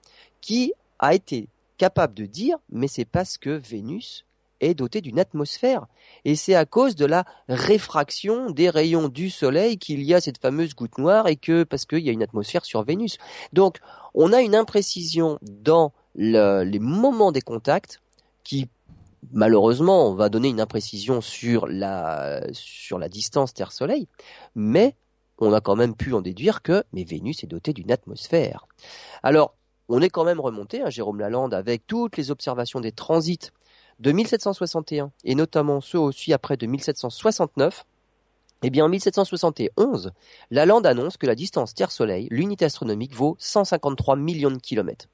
[0.41, 4.25] qui a été capable de dire, mais c'est parce que Vénus
[4.63, 5.87] est dotée d'une atmosphère.
[6.25, 10.39] Et c'est à cause de la réfraction des rayons du Soleil qu'il y a cette
[10.39, 13.19] fameuse goutte noire et que parce qu'il y a une atmosphère sur Vénus.
[13.53, 13.79] Donc,
[14.15, 18.01] on a une imprécision dans les moments des contacts
[18.45, 18.69] qui
[19.31, 22.41] malheureusement, on va donner une imprécision sur la,
[23.09, 24.09] distance Terre-Soleil,
[24.55, 24.97] mais
[25.39, 28.67] on a quand même pu en déduire que Vénus est dotée d'une atmosphère.
[29.23, 29.55] Alors,
[29.89, 33.51] on est quand même remonté, hein, Jérôme Lalande, avec toutes les observations des transits
[34.01, 37.85] de 1761, et notamment ceux aussi après de 1769,
[38.65, 40.13] eh bien, en 1771,
[40.51, 45.09] Lalande annonce que la distance Terre-Soleil, l'unité astronomique, vaut 153 millions de kilomètres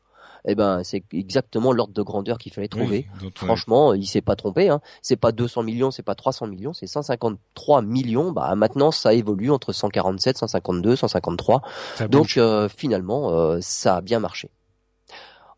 [0.47, 3.07] eh ben c'est exactement l'ordre de grandeur qu'il fallait trouver.
[3.35, 4.69] Franchement, il s'est pas trompé.
[4.69, 4.81] Hein.
[5.03, 8.33] C'est pas 200 millions, c'est pas 300 millions, c'est 153 millions.
[8.33, 11.63] Bah maintenant, ça évolue entre 147, 152, 153.
[12.09, 14.51] Donc euh, finalement, euh, ça a bien marché.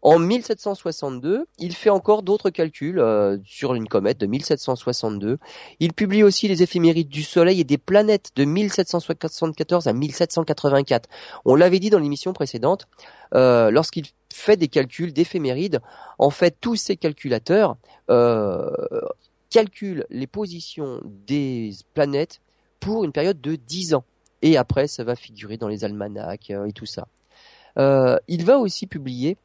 [0.02, 5.38] En 1762, il fait encore d'autres calculs euh, sur une comète de 1762.
[5.78, 11.08] Il publie aussi les éphémérides du Soleil et des planètes de 1774 à 1784.
[11.44, 12.88] On l'avait dit dans l'émission précédente,
[13.34, 15.80] euh, lorsqu'il fait des calculs d'éphémérides,
[16.18, 17.76] en fait, tous ces calculateurs
[18.08, 18.70] euh,
[19.50, 22.40] calculent les positions des planètes
[22.78, 24.04] pour une période de 10 ans.
[24.40, 27.06] Et après, ça va figurer dans les almanachs et tout ça.
[27.76, 29.36] il va aussi publier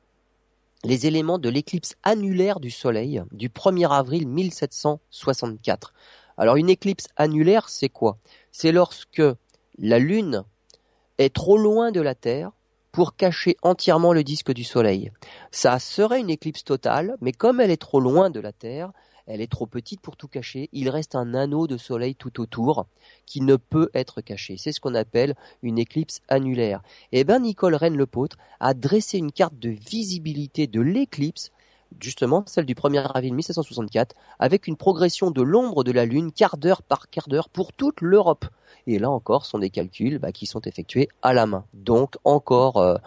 [0.86, 5.94] les éléments de l'éclipse annulaire du Soleil du 1er avril 1764.
[6.38, 8.20] Alors une éclipse annulaire, c'est quoi?
[8.52, 9.24] C'est lorsque
[9.80, 10.44] la Lune
[11.18, 12.52] est trop loin de la Terre
[12.92, 15.12] pour cacher entièrement le disque du Soleil.
[15.52, 18.92] Ça serait une éclipse totale, mais comme elle est trop loin de la Terre,
[19.28, 20.70] elle est trop petite pour tout cacher.
[20.72, 22.86] Il reste un anneau de soleil tout autour
[23.26, 24.58] qui ne peut être caché.
[24.58, 26.82] C'est ce qu'on appelle une éclipse annulaire.
[27.12, 31.52] Eh bien, Nicole Rennes-Lepôtre a dressé une carte de visibilité de l'éclipse
[32.00, 36.58] justement celle du 1er avril 1764, avec une progression de l'ombre de la Lune quart
[36.58, 38.46] d'heure par quart d'heure pour toute l'Europe.
[38.88, 41.66] Et là encore, ce sont des calculs bah, qui sont effectués à la main.
[41.74, 42.98] Donc encore, euh,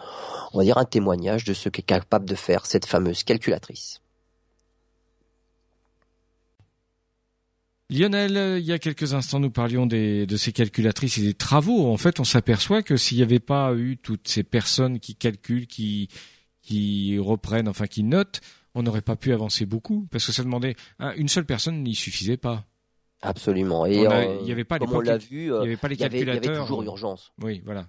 [0.53, 4.01] on va dire, un témoignage de ce qu'est capable de faire cette fameuse calculatrice.
[7.89, 11.91] Lionel, il y a quelques instants, nous parlions des, de ces calculatrices et des travaux.
[11.91, 15.65] En fait, on s'aperçoit que s'il n'y avait pas eu toutes ces personnes qui calculent,
[15.65, 16.07] qui,
[16.61, 18.41] qui reprennent, enfin qui notent,
[18.75, 20.75] on n'aurait pas pu avancer beaucoup parce que ça demandait
[21.17, 22.65] une seule personne n'y suffisait pas.
[23.21, 23.85] Absolument.
[23.85, 26.35] Et il n'y avait pas comme on l'a vu, il n'y avait pas les calculateurs.
[26.35, 27.33] Il y avait toujours urgence.
[27.41, 27.87] Oui, voilà.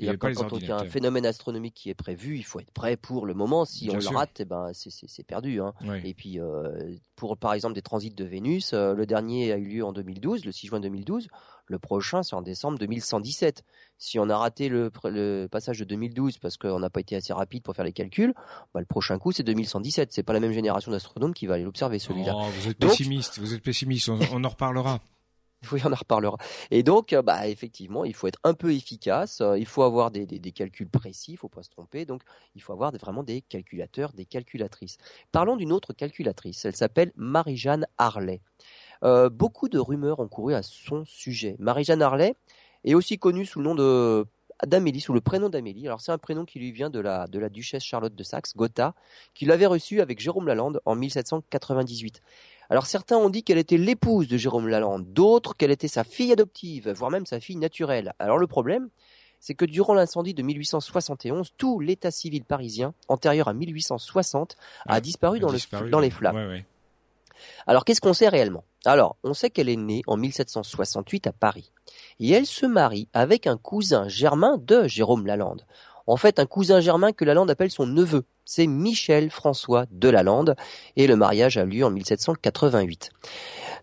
[0.00, 2.96] Quand, quand il y a un phénomène astronomique qui est prévu, il faut être prêt
[2.96, 3.64] pour le moment.
[3.64, 5.60] Si on le rate, eh ben, c'est perdu.
[5.60, 5.72] Hein.
[6.04, 9.64] Et puis, euh, pour par exemple des transits de Vénus, euh, le dernier a eu
[9.64, 11.28] lieu en 2012, le 6 juin 2012.
[11.66, 13.64] Le prochain, c'est en décembre 2117.
[13.96, 14.90] Si on a raté le,
[15.50, 18.34] passage de 2012 parce qu'on n'a pas été assez rapide pour faire les calculs,
[18.74, 20.12] bah, le prochain coup, c'est 2117.
[20.12, 22.34] C'est pas la même génération d'astronomes qui va aller l'observer, celui-là.
[22.36, 24.08] Oh, vous êtes pessimiste, vous êtes pessimiste.
[24.08, 25.00] On, en reparlera.
[25.72, 26.36] Oui, on en reparlera.
[26.70, 29.40] Et donc, euh, bah, effectivement, il faut être un peu efficace.
[29.40, 31.32] Euh, il faut avoir des, calculs précis.
[31.32, 32.04] Il ne faut pas se tromper.
[32.04, 32.22] Donc,
[32.54, 34.98] il faut avoir vraiment des calculateurs, des calculatrices.
[35.30, 36.64] Parlons d'une autre calculatrice.
[36.64, 38.40] Elle s'appelle Marie-Jeanne Harley.
[39.04, 41.56] Euh, beaucoup de rumeurs ont couru à son sujet.
[41.58, 42.34] Marie-Jeanne Harley
[42.84, 44.26] est aussi connue sous le nom de
[44.66, 45.86] d'Amélie, sous le prénom d'Amélie.
[45.86, 48.56] Alors c'est un prénom qui lui vient de la, de la duchesse Charlotte de Saxe,
[48.56, 48.94] Gotha,
[49.34, 52.22] qui l'avait reçu avec Jérôme Lalande en 1798.
[52.72, 56.32] Alors certains ont dit qu'elle était l'épouse de Jérôme Lalande, d'autres qu'elle était sa fille
[56.32, 58.14] adoptive, voire même sa fille naturelle.
[58.18, 58.88] Alors le problème,
[59.40, 64.56] c'est que durant l'incendie de 1871, tout l'état civil parisien, antérieur à 1860,
[64.86, 66.62] a disparu, dans, le, dans les flammes.
[67.66, 68.64] Alors qu'est-ce qu'on sait réellement?
[68.86, 71.72] Alors, on sait qu'elle est née en 1768 à Paris.
[72.20, 75.66] Et elle se marie avec un cousin germain de Jérôme Lalande.
[76.06, 78.24] En fait, un cousin germain que Lalande appelle son neveu.
[78.44, 80.56] C'est Michel François de Lalande.
[80.96, 83.10] Et le mariage a lieu en 1788.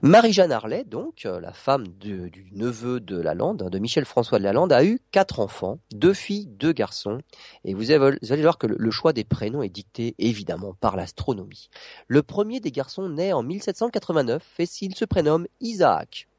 [0.01, 4.85] Marie-Jeanne Harley, donc, euh, la femme du neveu de Lalande, de Michel-François de Lalande, a
[4.85, 7.19] eu quatre enfants, deux filles, deux garçons.
[7.65, 11.69] Et vous, allez voir que le, choix des prénoms est dicté évidemment par l'astronomie.
[12.07, 16.29] Le premier des garçons naît en 1789 et s'il se prénomme Isaac.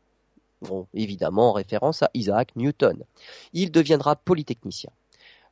[0.95, 3.05] Évidemment en référence à Isaac Newton.
[3.53, 4.91] Il deviendra polytechnicien.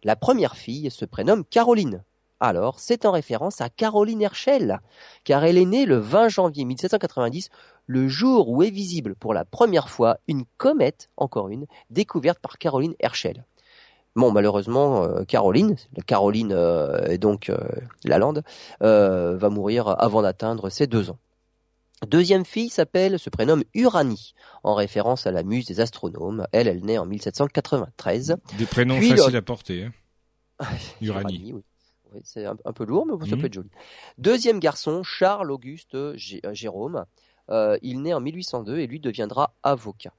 [0.02, 2.02] La première fille se prénomme Caroline.
[2.40, 4.80] Alors, c'est en référence à Caroline Herschel,
[5.24, 7.50] car elle est née le 20 janvier 1790,
[7.86, 12.58] le jour où est visible pour la première fois une comète, encore une, découverte par
[12.58, 13.44] Caroline Herschel.
[14.14, 17.58] Bon, malheureusement, euh, Caroline, Caroline euh, et donc euh,
[18.04, 18.42] Lalande,
[18.80, 21.18] va mourir avant d'atteindre ses deux ans.
[22.06, 26.46] Deuxième fille s'appelle, se prénomme Uranie, en référence à la muse des astronomes.
[26.52, 28.36] Elle, elle naît en 1793.
[28.56, 29.84] Des prénoms faciles à porter.
[29.84, 30.66] Hein.
[31.00, 31.52] Uranie.
[31.54, 31.64] oui.
[32.24, 33.70] C'est un, peu lourd, mais ça peut être joli.
[34.18, 37.04] Deuxième garçon, Charles Auguste Jérôme.
[37.50, 40.12] Euh, il naît en 1802 et lui deviendra avocat.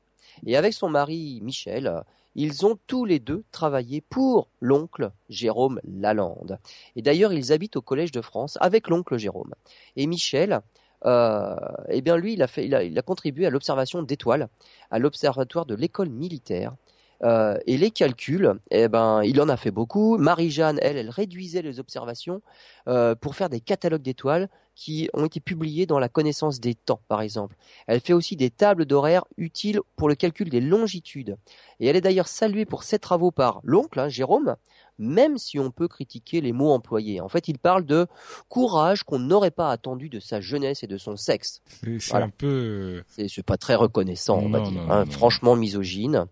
[0.46, 2.04] Et avec son mari Michel,
[2.36, 6.60] ils ont tous les deux travaillé pour l'oncle Jérôme Lalande.
[6.96, 9.54] Et d'ailleurs, ils habitent au Collège de France avec l'oncle Jérôme.
[9.96, 10.62] Et Michel,
[11.06, 11.56] euh,
[11.90, 14.50] eh bien lui, il a, fait, il a contribué à l'observation d'étoiles
[14.92, 16.76] à l'observatoire de l'école militaire.
[17.24, 20.18] Euh, et les calculs, eh ben, il en a fait beaucoup.
[20.18, 22.42] Marie-Jeanne, elle, elle réduisait les observations
[22.88, 27.02] euh, pour faire des catalogues d'étoiles qui ont été publiés dans la connaissance des temps,
[27.10, 27.58] par exemple.
[27.88, 31.36] Elle fait aussi des tables d'horaire utiles pour le calcul des longitudes.
[31.82, 34.56] Et elle est d'ailleurs saluée pour ses travaux par l'oncle, hein, Jérôme,
[34.98, 37.20] même si on peut critiquer les mots employés.
[37.20, 38.08] En fait, il parle de
[38.48, 41.62] courage qu'on n'aurait pas attendu de sa jeunesse et de son sexe.
[42.00, 43.04] C'est un peu...
[43.10, 44.90] C'est pas très reconnaissant, on va dire.
[44.90, 45.06] Hein.
[45.06, 46.26] franchement misogyne.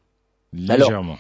[0.58, 1.18] Légèrement.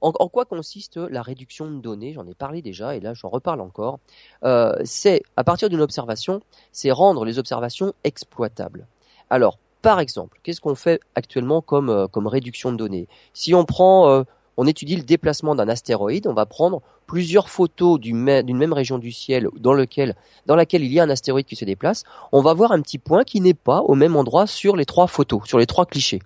[0.00, 2.12] en, quoi consiste la réduction de données?
[2.12, 3.98] J'en ai parlé déjà et là j'en reparle encore.
[4.44, 6.40] Euh, c'est à partir d'une observation,
[6.72, 8.86] c'est rendre les observations exploitables.
[9.30, 13.08] Alors, par exemple, qu'est-ce qu'on fait actuellement comme, euh, comme réduction de données?
[13.32, 14.22] Si on prend euh,
[14.56, 19.12] on étudie le déplacement d'un astéroïde, on va prendre plusieurs photos d'une même région du
[19.12, 20.14] ciel dans, laquelle
[20.46, 23.40] il y a un astéroïde qui se déplace, on va voir un petit point qui
[23.40, 26.20] n'est pas au même endroit sur les trois photos, sur les trois clichés.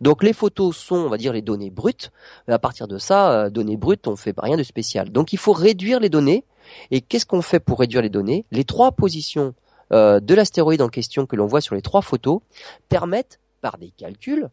[0.00, 2.10] Donc les photos sont, on va dire, les données brutes.
[2.48, 5.10] À partir de ça, euh, données brutes, on fait rien de spécial.
[5.10, 6.44] Donc il faut réduire les données.
[6.90, 8.46] Et qu'est-ce qu'on fait pour réduire les données?
[8.50, 9.54] Les trois positions
[9.92, 12.40] euh, de l'astéroïde en question que l'on voit sur les trois photos
[12.88, 14.48] permettent, par des calculs,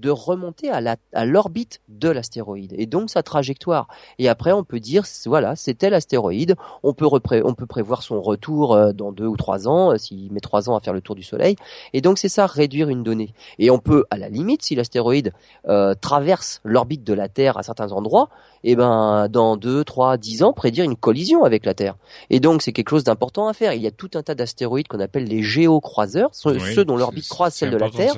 [0.00, 3.88] de remonter à, la, à l'orbite de l'astéroïde et donc sa trajectoire.
[4.18, 6.56] Et après, on peut dire, voilà, c'était l'astéroïde.
[6.82, 10.32] On peut, on peut prévoir son retour euh, dans deux ou trois ans, euh, s'il
[10.32, 11.56] met trois ans à faire le tour du Soleil.
[11.92, 13.34] Et donc, c'est ça, réduire une donnée.
[13.58, 15.32] Et on peut, à la limite, si l'astéroïde
[15.68, 18.28] euh, traverse l'orbite de la Terre à certains endroits,
[18.62, 21.96] et eh ben, dans deux, trois, dix ans, prédire une collision avec la Terre.
[22.28, 23.72] Et donc, c'est quelque chose d'important à faire.
[23.72, 27.54] Il y a tout un tas d'astéroïdes qu'on appelle les géocroiseurs, ceux, dont l'orbite croise
[27.54, 28.14] celle de la Terre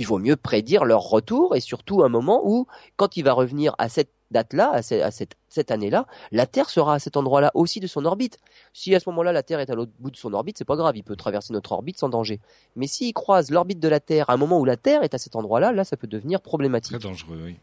[0.00, 3.74] il vaut mieux prédire leur retour et surtout un moment où, quand il va revenir
[3.76, 7.86] à cette date-là, à, cette, cette année-là, la Terre sera à cet endroit-là aussi de
[7.86, 8.38] son orbite.
[8.72, 10.76] Si à ce moment-là la Terre est à l'autre bout de son orbite, c'est pas
[10.76, 12.40] grave, il peut traverser notre orbite sans danger.
[12.76, 15.18] Mais s'il croise l'orbite de la Terre à un moment où la Terre est à
[15.18, 16.98] cet endroit-là, là, ça peut devenir problématique.
[16.98, 17.56] Très dangereux, oui.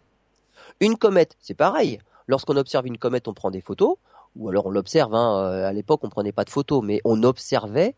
[0.80, 1.98] Une comète, c'est pareil.
[2.28, 3.96] Lorsqu'on observe une comète, on prend des photos,
[4.36, 5.16] ou alors on l'observe.
[5.16, 7.96] Hein, euh, à l'époque, on prenait pas de photos, mais on observait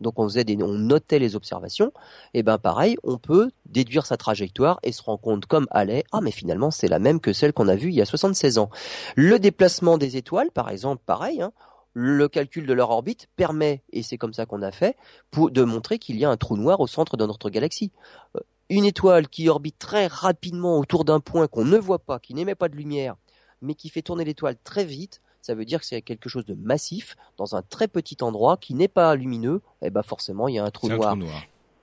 [0.00, 1.92] donc on faisait des, on notait les observations,
[2.34, 6.20] et ben pareil, on peut déduire sa trajectoire et se rendre compte comme Halley, ah
[6.20, 8.70] mais finalement c'est la même que celle qu'on a vue il y a 76 ans.
[9.16, 11.52] Le déplacement des étoiles, par exemple, pareil, hein,
[11.92, 14.96] le calcul de leur orbite permet, et c'est comme ça qu'on a fait,
[15.30, 17.90] pour, de montrer qu'il y a un trou noir au centre de notre galaxie.
[18.36, 22.34] Euh, une étoile qui orbite très rapidement autour d'un point qu'on ne voit pas, qui
[22.34, 23.16] n'émet pas de lumière,
[23.62, 26.54] mais qui fait tourner l'étoile très vite, ça veut dire que c'est quelque chose de
[26.54, 30.56] massif dans un très petit endroit qui n'est pas lumineux, et eh ben forcément il
[30.56, 31.16] y a un trou, noir.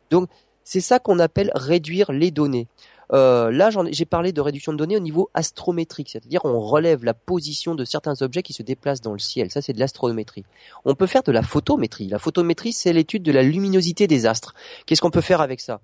[0.10, 0.30] Donc
[0.64, 2.68] c'est ça qu'on appelle réduire les données.
[3.14, 7.14] Euh, là, j'ai parlé de réduction de données au niveau astrométrique, c'est-à-dire on relève la
[7.14, 9.52] position de certains objets qui se déplacent dans le ciel.
[9.52, 10.44] Ça, c'est de l'astrométrie.
[10.86, 12.08] On peut faire de la photométrie.
[12.08, 14.56] La photométrie, c'est l'étude de la luminosité des astres.
[14.86, 15.82] Qu'est-ce qu'on peut faire avec ça?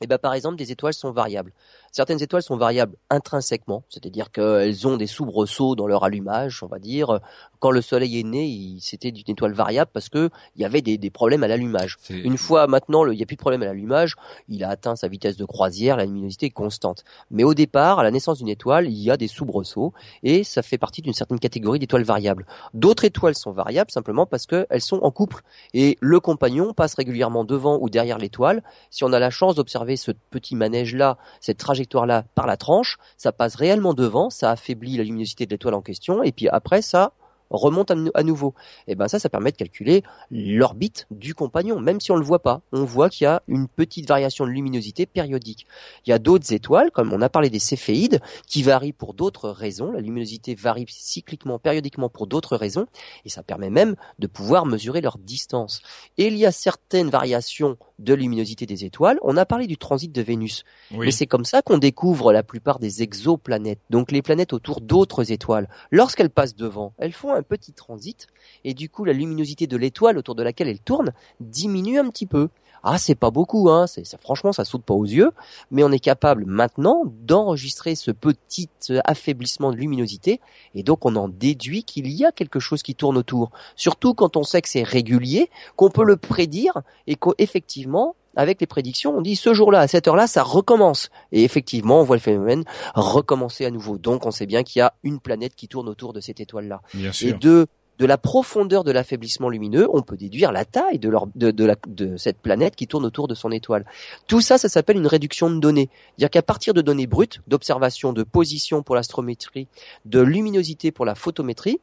[0.00, 1.52] Eh ben, par exemple, des étoiles sont variables.
[1.92, 6.80] Certaines étoiles sont variables intrinsèquement, c'est-à-dire qu'elles ont des soubresauts dans leur allumage, on va
[6.80, 7.20] dire.
[7.60, 11.10] Quand le Soleil est né, c'était une étoile variable parce que il y avait des,
[11.10, 11.96] problèmes à l'allumage.
[12.10, 14.16] Une fois maintenant, il n'y a plus de problème à l'allumage,
[14.48, 17.04] il a atteint sa vitesse de croisière, la luminosité est constante.
[17.30, 19.92] Mais au départ, à la naissance d'une étoile, il y a des soubresauts
[20.24, 22.46] et ça fait partie d'une certaine catégorie d'étoiles variables.
[22.74, 27.44] D'autres étoiles sont variables simplement parce qu'elles sont en couple et le compagnon passe régulièrement
[27.44, 28.64] devant ou derrière l'étoile.
[28.90, 32.96] Si on a la chance d'observer ce petit manège-là, cette trajectoire là par la tranche,
[33.16, 36.82] ça passe réellement devant, ça affaiblit la luminosité de l'étoile en question, et puis après
[36.82, 37.12] ça
[37.56, 38.54] remonte à, nouveau.
[38.86, 42.40] Et ben ça, ça permet de calculer l'orbite du compagnon, même si on le voit
[42.40, 42.60] pas.
[42.72, 45.66] On voit qu'il y a une petite variation de luminosité périodique.
[46.06, 49.50] Il y a d'autres étoiles, comme on a parlé des céphéides, qui varient pour d'autres
[49.50, 49.92] raisons.
[49.92, 52.86] La luminosité varie cycliquement, périodiquement pour d'autres raisons,
[53.24, 55.82] et ça permet même de pouvoir mesurer leur distance.
[56.18, 59.18] Et il y a certaines variations de luminosité des étoiles.
[59.22, 60.64] On a parlé du transit de Vénus.
[60.90, 65.30] Mais c'est comme ça qu'on découvre la plupart des exoplanètes, donc les planètes autour d'autres
[65.30, 65.68] étoiles.
[65.90, 68.26] Lorsqu'elles passent devant, elles font un petit transit
[68.64, 72.26] et du coup la luminosité de l'étoile autour de laquelle elles tournent diminue un petit
[72.26, 72.48] peu.
[72.86, 73.86] Ah, c'est pas beaucoup, hein.
[73.86, 75.30] C'est, franchement, ça saute pas aux yeux,
[75.70, 80.38] mais on est capable maintenant d'enregistrer ce petit euh, affaiblissement de luminosité,
[80.74, 83.50] et donc on en déduit qu'il y a quelque chose qui tourne autour.
[83.74, 88.66] Surtout quand on sait que c'est régulier, qu'on peut le prédire, et qu'effectivement, avec les
[88.66, 91.10] prédictions, on dit ce jour-là, à cette heure-là, ça recommence.
[91.32, 93.98] Et effectivement, on voit le phénomène recommencer à nouveau.
[93.98, 96.80] Donc, on sait bien qu'il y a une planète qui tourne autour de cette étoile-là.
[97.22, 97.66] Et de
[97.98, 102.74] de la profondeur de l'affaiblissement lumineux, on peut déduire la taille de, de, cette planète
[102.74, 103.84] qui tourne autour de son étoile.
[104.26, 105.88] Tout ça, ça s'appelle une réduction de données.
[106.08, 109.68] C'est-à-dire qu'à partir de données brutes, d'observation, de position pour l'astrométrie,
[110.06, 111.80] de luminosité pour la photométrie,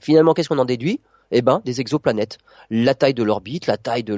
[0.00, 1.00] finalement, qu'est-ce qu'on en déduit?
[1.30, 2.38] Eh ben, des exoplanètes,
[2.70, 4.14] la taille de l'orbite, la taille de,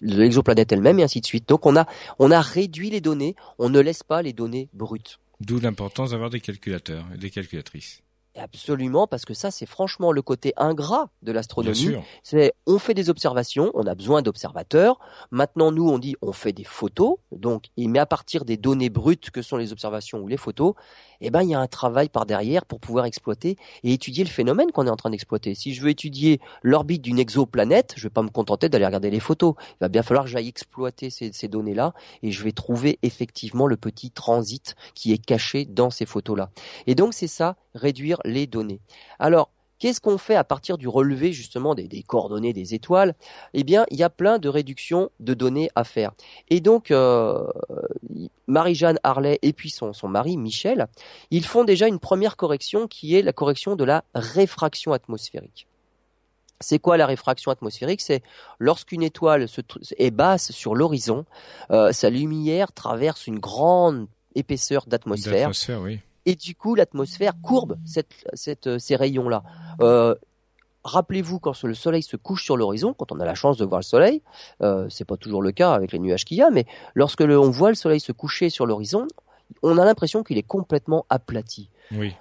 [0.00, 1.48] l'exoplanète elle-même, et ainsi de suite.
[1.48, 1.86] Donc on a,
[2.18, 5.18] on a réduit les données, on ne laisse pas les données brutes.
[5.40, 8.04] D'où l'importance d'avoir des calculateurs et des calculatrices.
[8.36, 11.94] Absolument, parce que ça, c'est franchement le côté ingrat de l'astronomie.
[12.24, 14.98] C'est, on fait des observations, on a besoin d'observateurs.
[15.30, 17.18] Maintenant, nous, on dit, on fait des photos.
[17.30, 20.74] Donc, mais à partir des données brutes que sont les observations ou les photos,
[21.24, 24.30] eh ben, il y a un travail par derrière pour pouvoir exploiter et étudier le
[24.30, 25.54] phénomène qu'on est en train d'exploiter.
[25.54, 29.20] Si je veux étudier l'orbite d'une exoplanète, je vais pas me contenter d'aller regarder les
[29.20, 29.54] photos.
[29.72, 33.66] Il va bien falloir que j'aille exploiter ces, ces données-là et je vais trouver effectivement
[33.66, 36.50] le petit transit qui est caché dans ces photos-là.
[36.86, 38.80] Et donc, c'est ça, réduire les données.
[39.18, 39.50] Alors,
[39.84, 43.14] Qu'est-ce qu'on fait à partir du relevé justement des, coordonnées des étoiles?
[43.52, 46.12] Eh bien, il y a plein de réductions de données à faire.
[46.48, 47.46] Et donc, euh,
[48.46, 50.86] Marie-Jeanne Harley et puis son, mari Michel,
[51.30, 55.66] ils font déjà une première correction qui est la correction de la réfraction atmosphérique.
[56.60, 58.00] C'est quoi la réfraction atmosphérique?
[58.00, 58.22] C'est
[58.58, 59.48] lorsqu'une étoile
[59.98, 61.26] est basse sur l'horizon,
[61.70, 65.50] euh, sa lumière traverse une grande épaisseur d'atmosphère.
[66.26, 69.42] Et du coup l'atmosphère courbe cette, euh, ces rayons-là.
[69.80, 70.14] Euh,
[70.84, 73.80] rappelez-vous quand le soleil se couche sur l'horizon, quand on a la chance de voir
[73.80, 74.22] le soleil,
[74.62, 77.50] euh, c'est pas toujours le cas avec les nuages qu'il y a, mais lorsque on
[77.50, 79.06] voit le soleil se coucher sur l'horizon,
[79.62, 81.70] on a l'impression qu'il est complètement aplati.
[81.92, 82.14] Oui.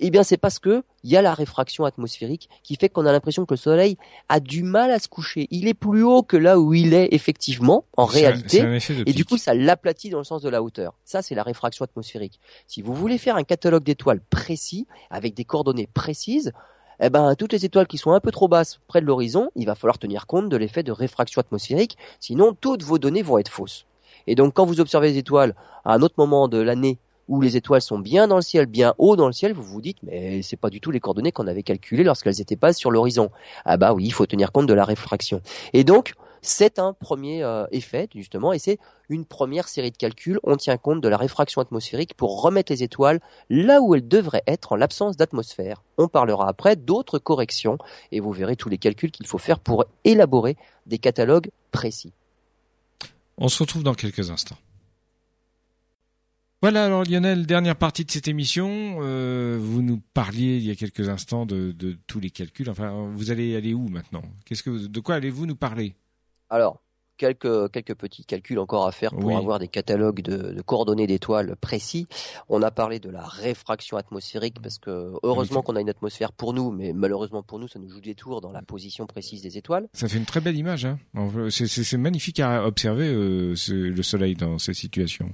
[0.00, 3.12] Eh bien, c'est parce que il y a la réfraction atmosphérique qui fait qu'on a
[3.12, 3.96] l'impression que le soleil
[4.28, 5.46] a du mal à se coucher.
[5.50, 8.64] Il est plus haut que là où il est effectivement, en réalité.
[9.06, 10.94] et du coup, ça l'aplatit dans le sens de la hauteur.
[11.04, 12.40] Ça, c'est la réfraction atmosphérique.
[12.66, 16.52] Si vous voulez faire un catalogue d'étoiles précis, avec des coordonnées précises,
[17.00, 19.66] eh ben, toutes les étoiles qui sont un peu trop basses près de l'horizon, il
[19.66, 23.50] va falloir tenir compte de l'effet de réfraction atmosphérique, sinon toutes vos données vont être
[23.50, 23.86] fausses.
[24.26, 26.98] Et donc quand vous observez les étoiles à un autre moment de l'année
[27.28, 29.80] où les étoiles sont bien dans le ciel, bien haut dans le ciel, vous vous
[29.80, 32.90] dites mais c'est pas du tout les coordonnées qu'on avait calculées lorsqu'elles étaient pas sur
[32.90, 33.30] l'horizon.
[33.64, 35.40] Ah bah oui, il faut tenir compte de la réfraction.
[35.72, 40.38] Et donc c'est un premier euh, effet justement et c'est une première série de calculs.
[40.42, 44.42] On tient compte de la réfraction atmosphérique pour remettre les étoiles là où elles devraient
[44.46, 45.82] être en l'absence d'atmosphère.
[45.96, 47.78] On parlera après d'autres corrections
[48.12, 50.56] et vous verrez tous les calculs qu'il faut faire pour élaborer
[50.86, 52.12] des catalogues précis.
[53.38, 54.58] On se retrouve dans quelques instants.
[56.64, 58.96] Voilà, alors Lionel, dernière partie de cette émission.
[59.02, 61.74] Euh, vous nous parliez il y a quelques instants de,
[62.06, 62.70] tous les calculs.
[62.70, 64.22] Enfin, vous allez aller où maintenant?
[64.46, 65.94] Qu'est-ce que de quoi allez-vous nous parler?
[66.48, 66.80] Alors,
[67.18, 72.06] quelques quelques petits calculs encore à faire pour avoir des catalogues de, coordonnées d'étoiles précis.
[72.48, 76.54] On a parlé de la réfraction atmosphérique parce que heureusement qu'on a une atmosphère pour
[76.54, 79.58] nous, mais malheureusement pour nous, ça nous joue des tours dans la position précise des
[79.58, 79.86] étoiles.
[79.92, 80.86] Ça fait une très belle image.
[80.86, 80.98] Hein
[81.50, 85.30] c'est magnifique à observer euh, le Soleil dans ces situations.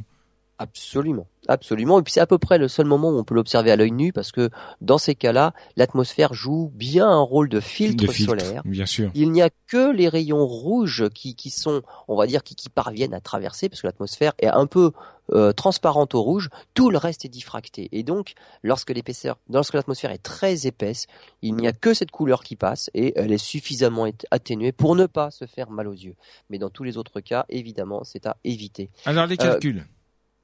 [0.61, 1.99] Absolument, absolument.
[1.99, 3.93] Et puis c'est à peu près le seul moment où on peut l'observer à l'œil
[3.93, 4.51] nu parce que
[4.83, 8.61] dans ces cas-là, l'atmosphère joue bien un rôle de filtre, solaire.
[8.67, 9.11] Bien sûr.
[9.15, 12.69] Il n'y a que les rayons rouges qui, qui sont, on va dire, qui, qui
[12.69, 14.93] parviennent à traverser parce que l'atmosphère est un peu
[15.33, 16.51] euh, transparente au rouge.
[16.75, 17.89] Tout le reste est diffracté.
[17.93, 21.07] Et donc, lorsque l'épaisseur, lorsque l'atmosphère est très épaisse,
[21.41, 25.07] il n'y a que cette couleur qui passe et elle est suffisamment atténuée pour ne
[25.07, 26.17] pas se faire mal aux yeux.
[26.51, 28.91] Mais dans tous les autres cas, évidemment, c'est à éviter.
[29.07, 29.79] Alors les calculs.
[29.79, 30.00] Euh,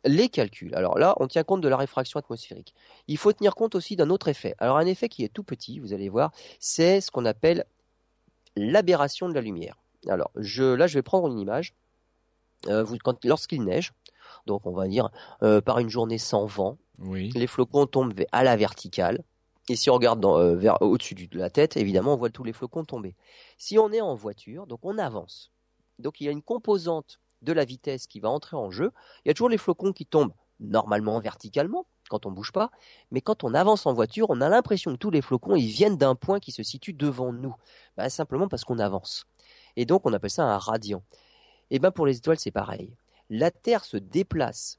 [0.07, 0.75] les calculs.
[0.75, 2.75] Alors là, on tient compte de la réfraction atmosphérique.
[3.09, 4.55] Il faut tenir compte aussi d'un autre effet.
[4.59, 7.65] Alors un effet qui est tout petit, vous allez voir, c'est ce qu'on appelle
[8.57, 9.77] l'aberration de la lumière.
[10.09, 11.75] Alors je, là, je vais prendre une image.
[12.69, 12.87] Euh,
[13.25, 13.93] lorsqu'il neige,
[14.47, 15.11] donc on va dire
[15.43, 19.23] euh, par une journée sans vent, les flocons tombent à la verticale.
[19.69, 22.53] Et si on regarde euh, vers au-dessus de la tête, évidemment, on voit tous les
[22.53, 23.15] flocons tomber.
[23.59, 25.51] Si on est en voiture, donc on avance.
[25.99, 28.93] Donc il y a une composante de la vitesse qui va entrer en jeu,
[29.25, 32.71] il y a toujours les flocons qui tombent normalement verticalement quand on bouge pas,
[33.11, 35.97] mais quand on avance en voiture, on a l'impression que tous les flocons ils viennent
[35.97, 37.55] d'un point qui se situe devant nous,
[37.97, 39.25] bah, simplement parce qu'on avance.
[39.77, 41.03] Et donc on appelle ça un radian.
[41.71, 42.95] Et ben pour les étoiles c'est pareil.
[43.29, 44.79] La Terre se déplace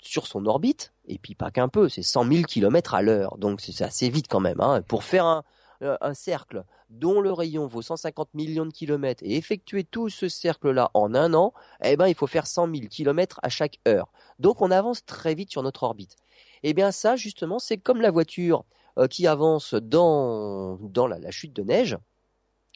[0.00, 3.60] sur son orbite, et puis pas qu'un peu, c'est 100 000 km à l'heure, donc
[3.60, 4.60] c'est assez vite quand même.
[4.60, 4.82] Hein.
[4.82, 5.42] Pour faire un,
[5.80, 10.90] un cercle dont le rayon vaut 150 millions de kilomètres et effectuer tout ce cercle-là
[10.94, 11.52] en un an,
[11.82, 14.10] eh ben, il faut faire 100 000 kilomètres à chaque heure.
[14.38, 16.16] Donc, on avance très vite sur notre orbite.
[16.62, 18.64] Eh bien, ça, justement, c'est comme la voiture
[18.98, 21.96] euh, qui avance dans, dans la, chute de neige.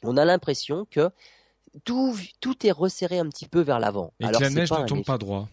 [0.03, 1.09] On a l'impression que
[1.83, 4.13] tout, tout est resserré un petit peu vers l'avant.
[4.19, 5.47] Et que la neige ne tombe pas droit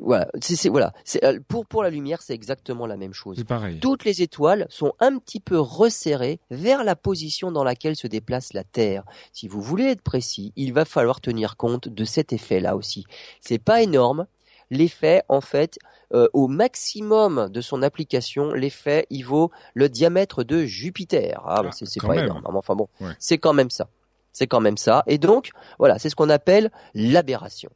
[0.00, 0.92] voilà, c'est voilà.
[1.22, 3.36] Euh, pour pour la lumière, c'est exactement la même chose.
[3.38, 3.78] C'est pareil.
[3.80, 8.52] Toutes les étoiles sont un petit peu resserrées vers la position dans laquelle se déplace
[8.52, 9.04] la Terre.
[9.32, 13.04] Si vous voulez être précis, il va falloir tenir compte de cet effet-là aussi.
[13.40, 14.26] C'est pas énorme.
[14.72, 15.78] L'effet, en fait,
[16.14, 21.42] euh, au maximum de son application, l'effet, il vaut le diamètre de Jupiter.
[21.44, 22.42] Ah, bah, c'est pas énorme.
[22.44, 22.88] Enfin bon,
[23.18, 23.88] c'est quand même ça.
[24.32, 25.02] C'est quand même ça.
[25.08, 27.70] Et donc, voilà, c'est ce qu'on appelle l'aberration.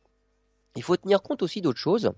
[0.76, 2.12] Il faut tenir compte aussi d'autre chose,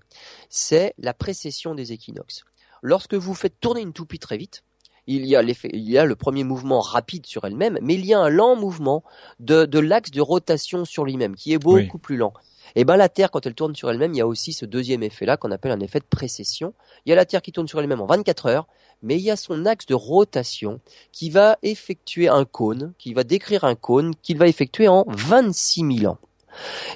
[0.49, 2.43] c'est la précession des équinoxes.
[2.81, 4.63] Lorsque vous faites tourner une toupie très vite,
[5.07, 8.13] il y a, il y a le premier mouvement rapide sur elle-même, mais il y
[8.13, 9.03] a un lent mouvement
[9.39, 12.33] de, de l'axe de rotation sur lui-même, qui est beaucoup plus lent.
[12.75, 14.65] Et eh ben la Terre, quand elle tourne sur elle-même, il y a aussi ce
[14.65, 16.73] deuxième effet-là qu'on appelle un effet de précession.
[17.05, 18.67] Il y a la Terre qui tourne sur elle-même en 24 heures,
[19.01, 20.81] mais il y a son axe de rotation
[21.13, 25.99] qui va effectuer un cône, qui va décrire un cône qu'il va effectuer en 26
[25.99, 26.17] 000 ans.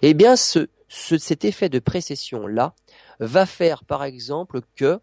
[0.01, 2.73] Eh bien, ce, cet effet de précession-là
[3.19, 4.99] va faire par exemple que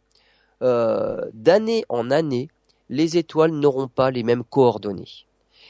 [0.61, 2.49] euh, d'année en année,
[2.91, 5.27] les étoiles n'auront pas les mêmes coordonnées.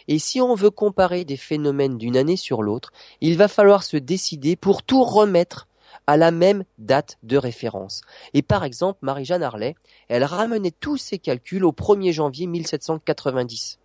[0.09, 3.97] Et si on veut comparer des phénomènes d'une année sur l'autre, il va falloir se
[3.97, 5.69] décider pour tout remettre
[6.07, 8.01] à la même date de référence.
[8.35, 9.75] Et par exemple, Marie-Jeanne Harley,
[10.09, 13.79] elle ramenait tous ses calculs au 1er janvier 1790.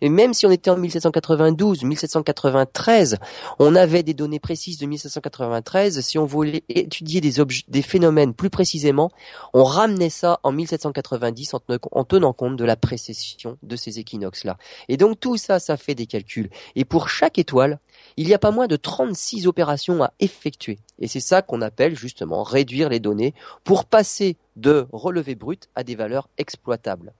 [0.00, 3.16] Et même si on était en 1792, 1793,
[3.58, 6.00] on avait des données précises de 1793.
[6.00, 9.10] Si on voulait étudier des, phénomènes plus précisément,
[9.54, 14.56] on ramenait ça en 1790 en, tenant compte de la précession de ces équinoxes-là.
[14.88, 16.50] Et donc tout ça, ça fait des calculs.
[16.76, 17.78] Et pour chaque étoile,
[18.16, 20.78] il n'y a pas moins de 36 opérations à effectuer.
[20.98, 25.84] Et c'est ça qu'on appelle justement réduire les données pour passer de relevés bruts à
[25.84, 27.12] des valeurs exploitables.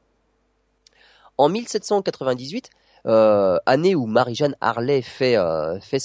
[1.39, 2.71] En 1798,
[3.07, 6.01] euh, année où Marie-Jeanne Harley fait, euh, fait,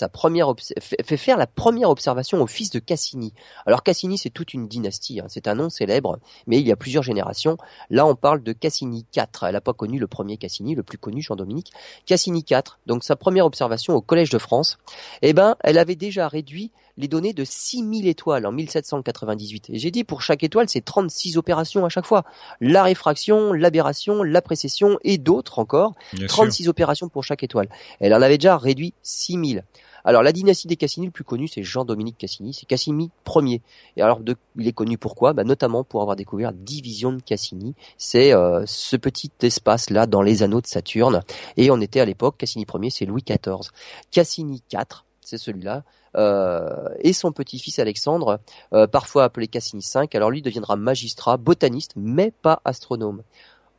[1.18, 3.34] faire la première observation au fils de Cassini.
[3.66, 5.26] Alors Cassini, c'est toute une dynastie, hein.
[5.28, 7.58] c'est un nom célèbre, mais il y a plusieurs générations.
[7.90, 9.26] Là, on parle de Cassini IV.
[9.42, 11.74] Elle n'a pas connu le premier Cassini, le plus connu, Jean-Dominique.
[12.06, 14.78] Cassini IV, donc sa première observation au Collège de France,
[15.22, 19.70] eh ben, elle avait déjà réduit les données de 6000 étoiles en 1798.
[19.72, 22.24] Et j'ai dit pour chaque étoile, c'est 36 opérations à chaque fois.
[22.62, 25.94] La réfraction, l'aberration, la précession et d'autres encore.
[26.28, 27.70] 36 opérations pour chaque étoile.
[28.00, 29.64] Elle en avait déjà réduit 6000.
[30.06, 33.62] Alors la dynastie des Cassini, le plus connu, c'est Jean-Dominique Cassini, c'est Cassini Ier.
[33.96, 35.34] Et alors de, il est connu pourquoi?
[35.34, 37.74] Bah, Notamment pour avoir découvert la division de Cassini.
[37.98, 41.22] C'est euh, ce petit espace-là dans les anneaux de Saturne.
[41.56, 43.72] Et on était à l'époque, Cassini Ier, c'est Louis XIV.
[44.12, 45.84] Cassini IV, c'est celui-là.
[46.16, 48.40] Euh, et son petit-fils Alexandre,
[48.74, 53.24] euh, parfois appelé Cassini V, alors lui deviendra magistrat, botaniste, mais pas astronome.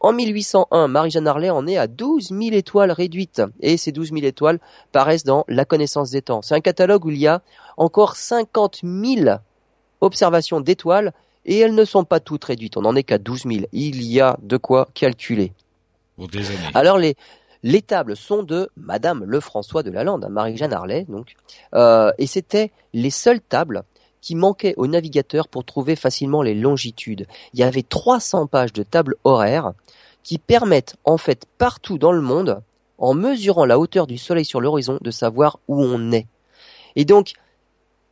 [0.00, 3.40] En 1801, Marie-Jeanne Harley en est à 12 000 étoiles réduites.
[3.60, 4.60] Et ces 12 000 étoiles
[4.92, 6.42] paraissent dans La connaissance des temps.
[6.42, 7.40] C'est un catalogue où il y a
[7.78, 9.38] encore 50 000
[10.02, 11.14] observations d'étoiles
[11.46, 12.76] et elles ne sont pas toutes réduites.
[12.76, 13.64] On n'en est qu'à 12 000.
[13.72, 15.52] Il y a de quoi calculer.
[16.74, 17.16] Alors les,
[17.64, 21.34] les tables sont de Madame Lefrançois de Lalande, Marie-Jeanne Harley, donc,
[21.74, 23.84] euh, et c'était les seules tables
[24.20, 27.26] qui manquait aux navigateurs pour trouver facilement les longitudes.
[27.54, 29.72] Il y avait 300 pages de tables horaires
[30.22, 32.60] qui permettent en fait partout dans le monde,
[32.98, 36.26] en mesurant la hauteur du soleil sur l'horizon, de savoir où on est.
[36.96, 37.32] Et donc,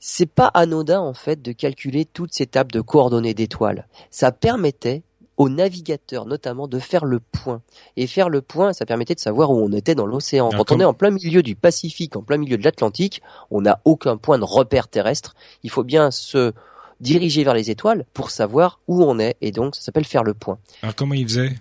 [0.00, 3.86] c'est pas anodin en fait de calculer toutes ces tables de coordonnées d'étoiles.
[4.10, 5.02] Ça permettait
[5.36, 7.62] aux navigateurs notamment de faire le point.
[7.96, 10.50] Et faire le point, ça permettait de savoir où on était dans l'océan.
[10.50, 13.80] Quand on est en plein milieu du Pacifique, en plein milieu de l'Atlantique, on n'a
[13.84, 15.34] aucun point de repère terrestre.
[15.62, 16.52] Il faut bien se
[17.00, 19.36] diriger vers les étoiles pour savoir où on est.
[19.40, 20.58] Et donc, ça s'appelle faire le point.
[20.82, 21.54] Alors, comment il faisait?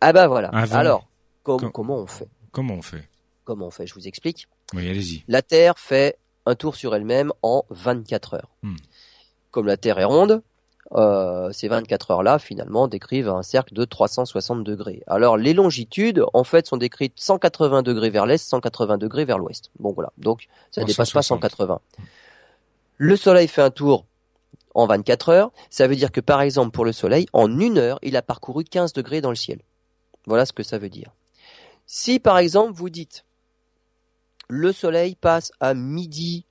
[0.00, 0.48] Ah bah voilà.
[0.48, 1.08] Alors,
[1.42, 2.28] comment on fait?
[2.52, 3.08] Comment on fait?
[3.44, 3.86] Comment on fait?
[3.86, 4.48] Je vous explique.
[4.74, 5.24] Oui, allez-y.
[5.28, 8.50] La Terre fait un tour sur elle-même en 24 heures.
[8.62, 8.76] Hmm.
[9.50, 10.42] Comme la Terre est ronde,
[10.92, 15.02] euh, ces 24 heures-là, finalement, décrivent un cercle de 360 degrés.
[15.06, 19.70] Alors, les longitudes, en fait, sont décrites 180 degrés vers l'est, 180 degrés vers l'ouest.
[19.78, 20.12] Bon, voilà.
[20.18, 21.80] Donc, ça ne dépasse pas 180.
[22.98, 24.06] Le Soleil fait un tour
[24.74, 25.52] en 24 heures.
[25.70, 28.64] Ça veut dire que, par exemple, pour le Soleil, en une heure, il a parcouru
[28.64, 29.60] 15 degrés dans le ciel.
[30.26, 31.12] Voilà ce que ça veut dire.
[31.86, 33.24] Si, par exemple, vous dites,
[34.48, 36.46] le Soleil passe à midi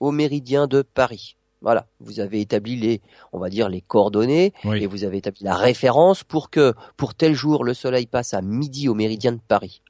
[0.00, 1.36] au méridien de Paris.
[1.62, 3.00] Voilà, vous avez établi les,
[3.32, 7.34] on va dire les coordonnées et vous avez établi la référence pour que pour tel
[7.34, 9.80] jour le soleil passe à midi au méridien de Paris.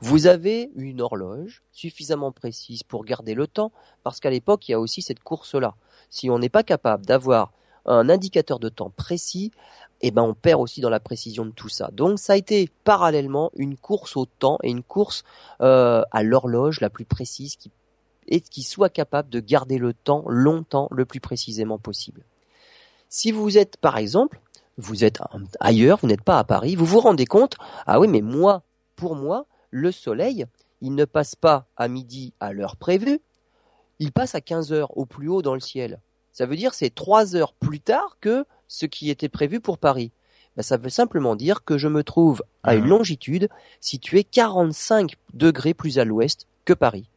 [0.00, 3.70] Vous avez une horloge suffisamment précise pour garder le temps
[4.02, 5.76] parce qu'à l'époque il y a aussi cette course-là.
[6.10, 7.52] Si on n'est pas capable d'avoir
[7.86, 9.52] un indicateur de temps précis,
[10.00, 11.90] eh ben on perd aussi dans la précision de tout ça.
[11.92, 15.22] Donc ça a été parallèlement une course au temps et une course
[15.60, 17.70] euh, à l'horloge la plus précise qui
[18.28, 22.24] et qui soit capable de garder le temps longtemps le plus précisément possible.
[23.08, 24.40] Si vous êtes par exemple,
[24.78, 25.20] vous êtes
[25.60, 27.56] ailleurs, vous n'êtes pas à Paris, vous vous rendez compte,
[27.86, 28.62] ah oui mais moi,
[28.96, 30.46] pour moi, le soleil,
[30.80, 33.20] il ne passe pas à midi à l'heure prévue,
[33.98, 36.00] il passe à 15 heures au plus haut dans le ciel.
[36.32, 40.12] Ça veut dire c'est 3 heures plus tard que ce qui était prévu pour Paris.
[40.56, 43.48] Ben, ça veut simplement dire que je me trouve à une longitude
[43.80, 47.08] située 45 degrés plus à l'ouest que Paris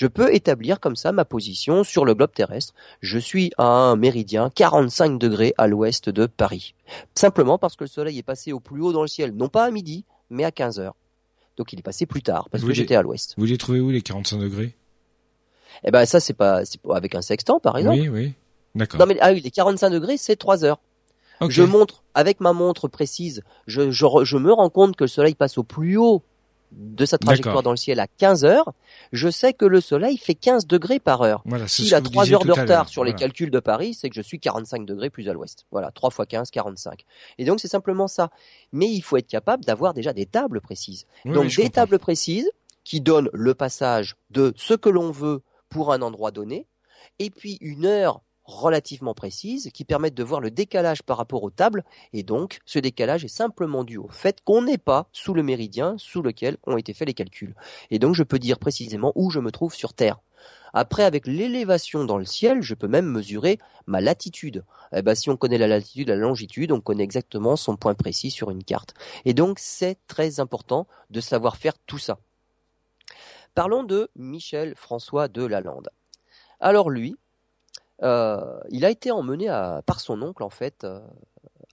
[0.00, 2.72] je peux établir comme ça ma position sur le globe terrestre.
[3.02, 6.74] Je suis à un méridien 45 degrés à l'ouest de Paris.
[7.14, 9.66] Simplement parce que le soleil est passé au plus haut dans le ciel, non pas
[9.66, 10.96] à midi, mais à 15 heures.
[11.58, 13.34] Donc il est passé plus tard, parce que j'étais à l'ouest.
[13.36, 14.74] Vous les trouvez où les 45 degrés?
[15.84, 18.00] Eh ben ça c'est pas, avec un sextant par exemple.
[18.00, 18.32] Oui, oui.
[18.74, 19.00] D'accord.
[19.00, 20.80] Non mais ah oui, les 45 degrés c'est 3 heures.
[21.46, 25.58] Je montre avec ma montre précise, je, je me rends compte que le soleil passe
[25.58, 26.22] au plus haut
[26.72, 28.72] de sa trajectoire dans le ciel à 15 heures,
[29.12, 31.42] je sais que le soleil fait 15 degrés par heure.
[31.44, 34.22] Voilà, S'il a 3 heures de retard sur les calculs de Paris, c'est que je
[34.22, 35.66] suis 45 degrés plus à l'ouest.
[35.70, 37.04] Voilà, 3 fois 15, 45.
[37.38, 38.30] Et donc c'est simplement ça.
[38.72, 41.06] Mais il faut être capable d'avoir déjà des tables précises.
[41.24, 42.50] donc des tables précises
[42.84, 46.66] qui donnent le passage de ce que l'on veut pour un endroit donné,
[47.18, 51.50] et puis une heure relativement précises qui permettent de voir le décalage par rapport aux
[51.50, 55.42] tables et donc ce décalage est simplement dû au fait qu'on n'est pas sous le
[55.42, 57.54] méridien sous lequel ont été faits les calculs.
[57.90, 60.20] Et donc je peux dire précisément où je me trouve sur Terre.
[60.72, 64.64] Après, avec l'élévation dans le ciel, je peux même mesurer ma latitude.
[64.94, 68.30] Eh ben, si on connaît la latitude, la longitude, on connaît exactement son point précis
[68.30, 68.94] sur une carte.
[69.24, 72.18] Et donc, c'est très important de savoir faire tout ça.
[73.54, 75.90] Parlons de Michel François de Lalande.
[76.60, 77.16] Alors lui,
[78.02, 80.84] euh, il a été emmené à, par son oncle, en fait.
[80.84, 81.00] Euh,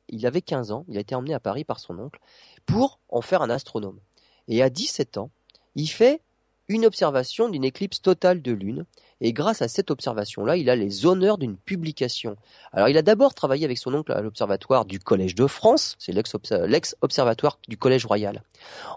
[0.09, 0.85] il avait 15 ans.
[0.87, 2.19] Il a été emmené à Paris par son oncle
[2.65, 3.99] pour en faire un astronome.
[4.47, 5.29] Et à 17 ans,
[5.75, 6.21] il fait
[6.69, 8.85] une observation d'une éclipse totale de lune.
[9.19, 12.35] Et grâce à cette observation-là, il a les honneurs d'une publication.
[12.71, 15.95] Alors, il a d'abord travaillé avec son oncle à l'observatoire du Collège de France.
[15.97, 18.43] C'est l'ex-observatoire du Collège Royal.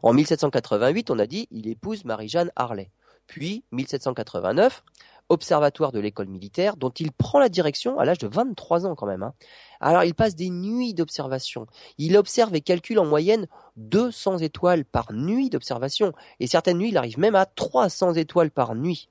[0.03, 2.91] En 1788, on a dit, il épouse Marie-Jeanne Harley.
[3.27, 4.83] Puis, 1789,
[5.31, 9.07] observatoire de l'école militaire, dont il prend la direction à l'âge de 23 ans quand
[9.07, 9.23] même.
[9.23, 9.33] Hein.
[9.81, 11.67] Alors il passe des nuits d'observation.
[11.97, 16.13] Il observe et calcule en moyenne 200 étoiles par nuit d'observation.
[16.41, 19.09] Et certaines nuits, il arrive même à 300 étoiles par nuit.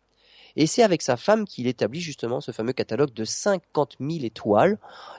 [0.55, 4.78] Et c'est avec sa femme qu'il établit justement ce fameux catalogue de 50 000 étoiles.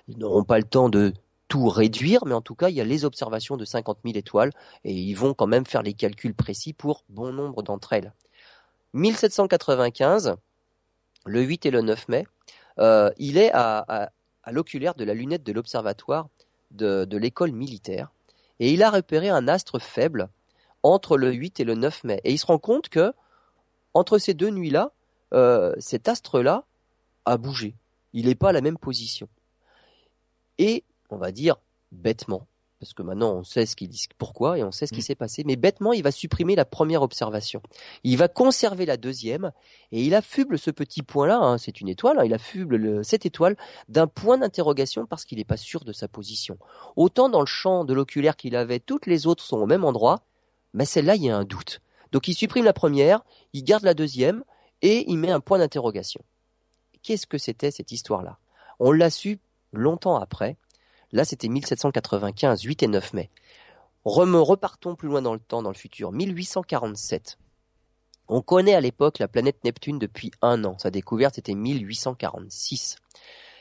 [0.09, 1.15] Ils n'auront pas le temps de
[1.49, 4.53] tout réduire, mais en tout cas, il y a les observations de 50 000 étoiles
[4.85, 8.13] et ils vont quand même faire les calculs précis pour bon nombre d'entre elles.
[8.93, 10.37] 1795,
[11.27, 12.27] le 8 et le 9 mai,
[12.79, 14.11] euh, il est à,
[14.51, 16.29] l'oculaire de la lunette de l'observatoire
[16.71, 18.11] de, l'école militaire
[18.59, 20.29] et il a repéré un astre faible
[20.83, 22.21] entre le 8 et le 9 mai.
[22.25, 23.13] Et il se rend compte que
[23.95, 24.93] entre ces deux nuits-là,
[25.35, 26.65] euh, cet astre-là
[27.25, 27.75] a bougé.
[28.13, 29.29] Il n'est pas à la même position.
[30.59, 31.57] Et, on va dire,
[31.93, 32.47] bêtement,
[32.81, 35.03] parce que maintenant on sait ce qu'il dit, pourquoi et on sait ce qui mm.
[35.03, 35.45] s'est passé.
[35.45, 37.61] Mais bêtement, il va supprimer la première observation.
[38.05, 39.53] Il va conserver la deuxième
[39.93, 41.39] et il affuble ce petit point-là.
[41.39, 42.19] Hein, c'est une étoile.
[42.19, 43.57] Hein, il affuble cette étoile
[43.89, 46.59] d'un point d'interrogation parce qu'il n'est pas sûr de sa position.
[46.97, 50.23] Autant dans le champ de l'oculaire qu'il avait, toutes les autres sont au même endroit,
[50.73, 51.81] mais celle-là, il y a un doute.
[52.13, 53.21] Donc il supprime la première,
[53.53, 54.43] il garde la deuxième
[54.81, 56.23] et il met un point d'interrogation.
[57.03, 58.39] Qu'est-ce que c'était cette histoire-là?
[58.79, 59.39] On l'a su
[59.73, 60.57] longtemps après
[61.13, 63.31] Là, c'était 1795, 8 et 9 mai.
[64.05, 66.13] repartons plus loin dans le temps, dans le futur.
[66.13, 67.39] 1847.
[68.29, 70.79] On connaît à l'époque la planète Neptune depuis un an.
[70.79, 72.97] Sa découverte était 1846.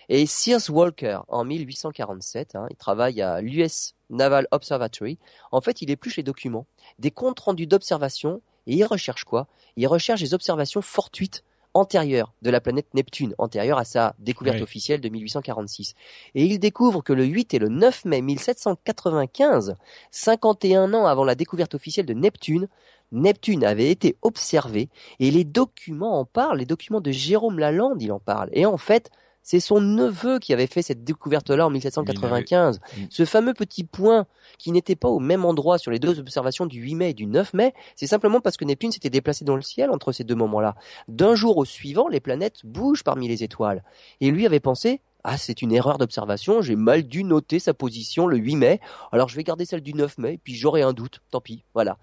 [0.10, 5.18] Et Sears Walker, en 1847, hein, il travaille à l'US Naval Observatory.
[5.52, 6.66] En fait, il épluche les documents,
[6.97, 9.47] des comptes rendus d'observation, et il recherche quoi?
[9.76, 11.43] Il recherche des observations fortuites
[11.80, 15.96] antérieure de la planète Neptune, antérieure à sa découverte officielle de 1846.
[16.36, 19.76] Et il découvre que le 8 et le 9 mai 1795,
[20.12, 22.68] 51 ans avant la découverte officielle de Neptune,
[23.12, 28.12] Neptune avait été observé et les documents en parlent, les documents de Jérôme Lalande, il
[28.12, 28.50] en parle.
[28.54, 29.10] Et en fait,
[29.50, 32.80] c'est son neveu qui avait fait cette découverte-là en 1795.
[32.80, 33.02] Mm.
[33.10, 34.28] Ce fameux petit point
[34.60, 37.26] qui n'était pas au même endroit sur les deux observations du 8 mai et du
[37.26, 40.36] 9 mai, c'est simplement parce que Neptune s'était déplacé dans le ciel entre ces deux
[40.36, 40.76] moments-là.
[41.08, 43.84] D'un jour au suivant, les planètes bougent parmi les étoiles.
[44.22, 48.28] Et lui avait pensé, ah, c'est une erreur d'observation, j'ai mal dû noter sa position
[48.28, 48.80] le 8 mai,
[49.12, 51.97] alors je vais garder celle du 9 mai, puis j'aurai un doute, tant pis, voilà.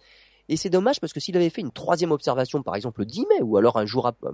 [0.49, 3.26] Et c'est dommage parce que s'il avait fait une troisième observation, par exemple le 10
[3.28, 4.32] mai, ou alors un jour euh,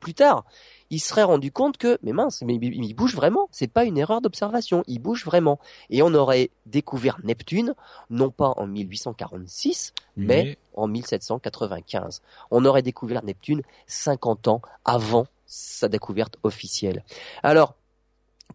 [0.00, 0.44] plus tard,
[0.90, 3.48] il serait rendu compte que, mais mince, mais il bouge vraiment.
[3.50, 5.58] C'est pas une erreur d'observation, il bouge vraiment.
[5.88, 7.74] Et on aurait découvert Neptune,
[8.10, 12.20] non pas en 1846, mais, en 1795.
[12.50, 17.04] On aurait découvert Neptune 50 ans avant sa découverte officielle.
[17.42, 17.74] Alors,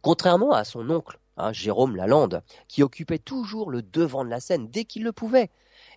[0.02, 4.70] contrairement à son oncle, hein, Jérôme Lalande, qui occupait toujours le devant de la scène
[4.70, 5.50] dès qu'il le pouvait,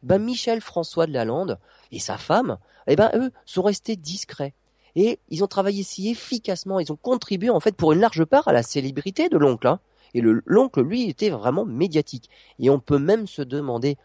[0.03, 1.59] ben Michel François de Lalande
[1.91, 4.55] et sa femme, eh ben eux sont restés discrets.
[4.95, 8.49] Et ils ont travaillé si efficacement, ils ont contribué en fait pour une large part
[8.49, 9.67] à la célébrité de l'oncle.
[9.67, 9.81] Hein.
[10.15, 12.29] Et l'oncle, lui, était vraiment médiatique.
[12.59, 13.97] Et on peut même se demander,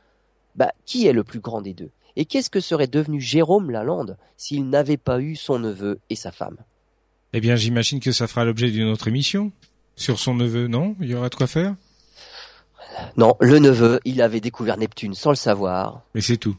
[0.55, 1.89] bah, qui est le plus grand des deux?
[2.15, 6.31] Et qu'est-ce que serait devenu Jérôme Lalande s'il n'avait pas eu son neveu et sa
[6.31, 6.57] femme?
[7.33, 9.51] Eh bien, j'imagine que ça fera l'objet d'une autre émission.
[9.97, 10.95] Sur son neveu, non?
[11.01, 11.75] Il y aura de quoi faire?
[13.17, 16.01] Non, le neveu, il avait découvert Neptune sans le savoir.
[16.15, 16.55] Mais c'est tout.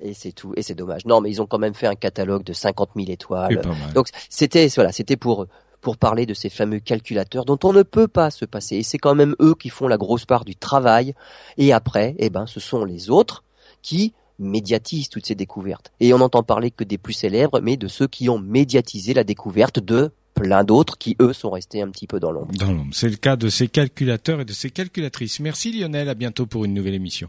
[0.00, 0.52] Et c'est tout.
[0.56, 1.04] Et c'est dommage.
[1.04, 3.60] Non, mais ils ont quand même fait un catalogue de 50 000 étoiles.
[3.94, 5.46] Donc c'était voilà, c'était pour
[5.80, 8.76] pour parler de ces fameux calculateurs dont on ne peut pas se passer.
[8.76, 11.14] Et c'est quand même eux qui font la grosse part du travail.
[11.56, 13.44] Et après, eh ben, ce sont les autres
[13.82, 15.92] qui médiatisent toutes ces découvertes.
[16.00, 19.24] Et on n'entend parler que des plus célèbres, mais de ceux qui ont médiatisé la
[19.24, 22.52] découverte de plein d'autres qui, eux, sont restés un petit peu dans l'ombre.
[22.54, 22.92] Dans l'ombre.
[22.92, 25.40] C'est le cas de ces calculateurs et de ces calculatrices.
[25.40, 27.28] Merci Lionel, à bientôt pour une nouvelle émission.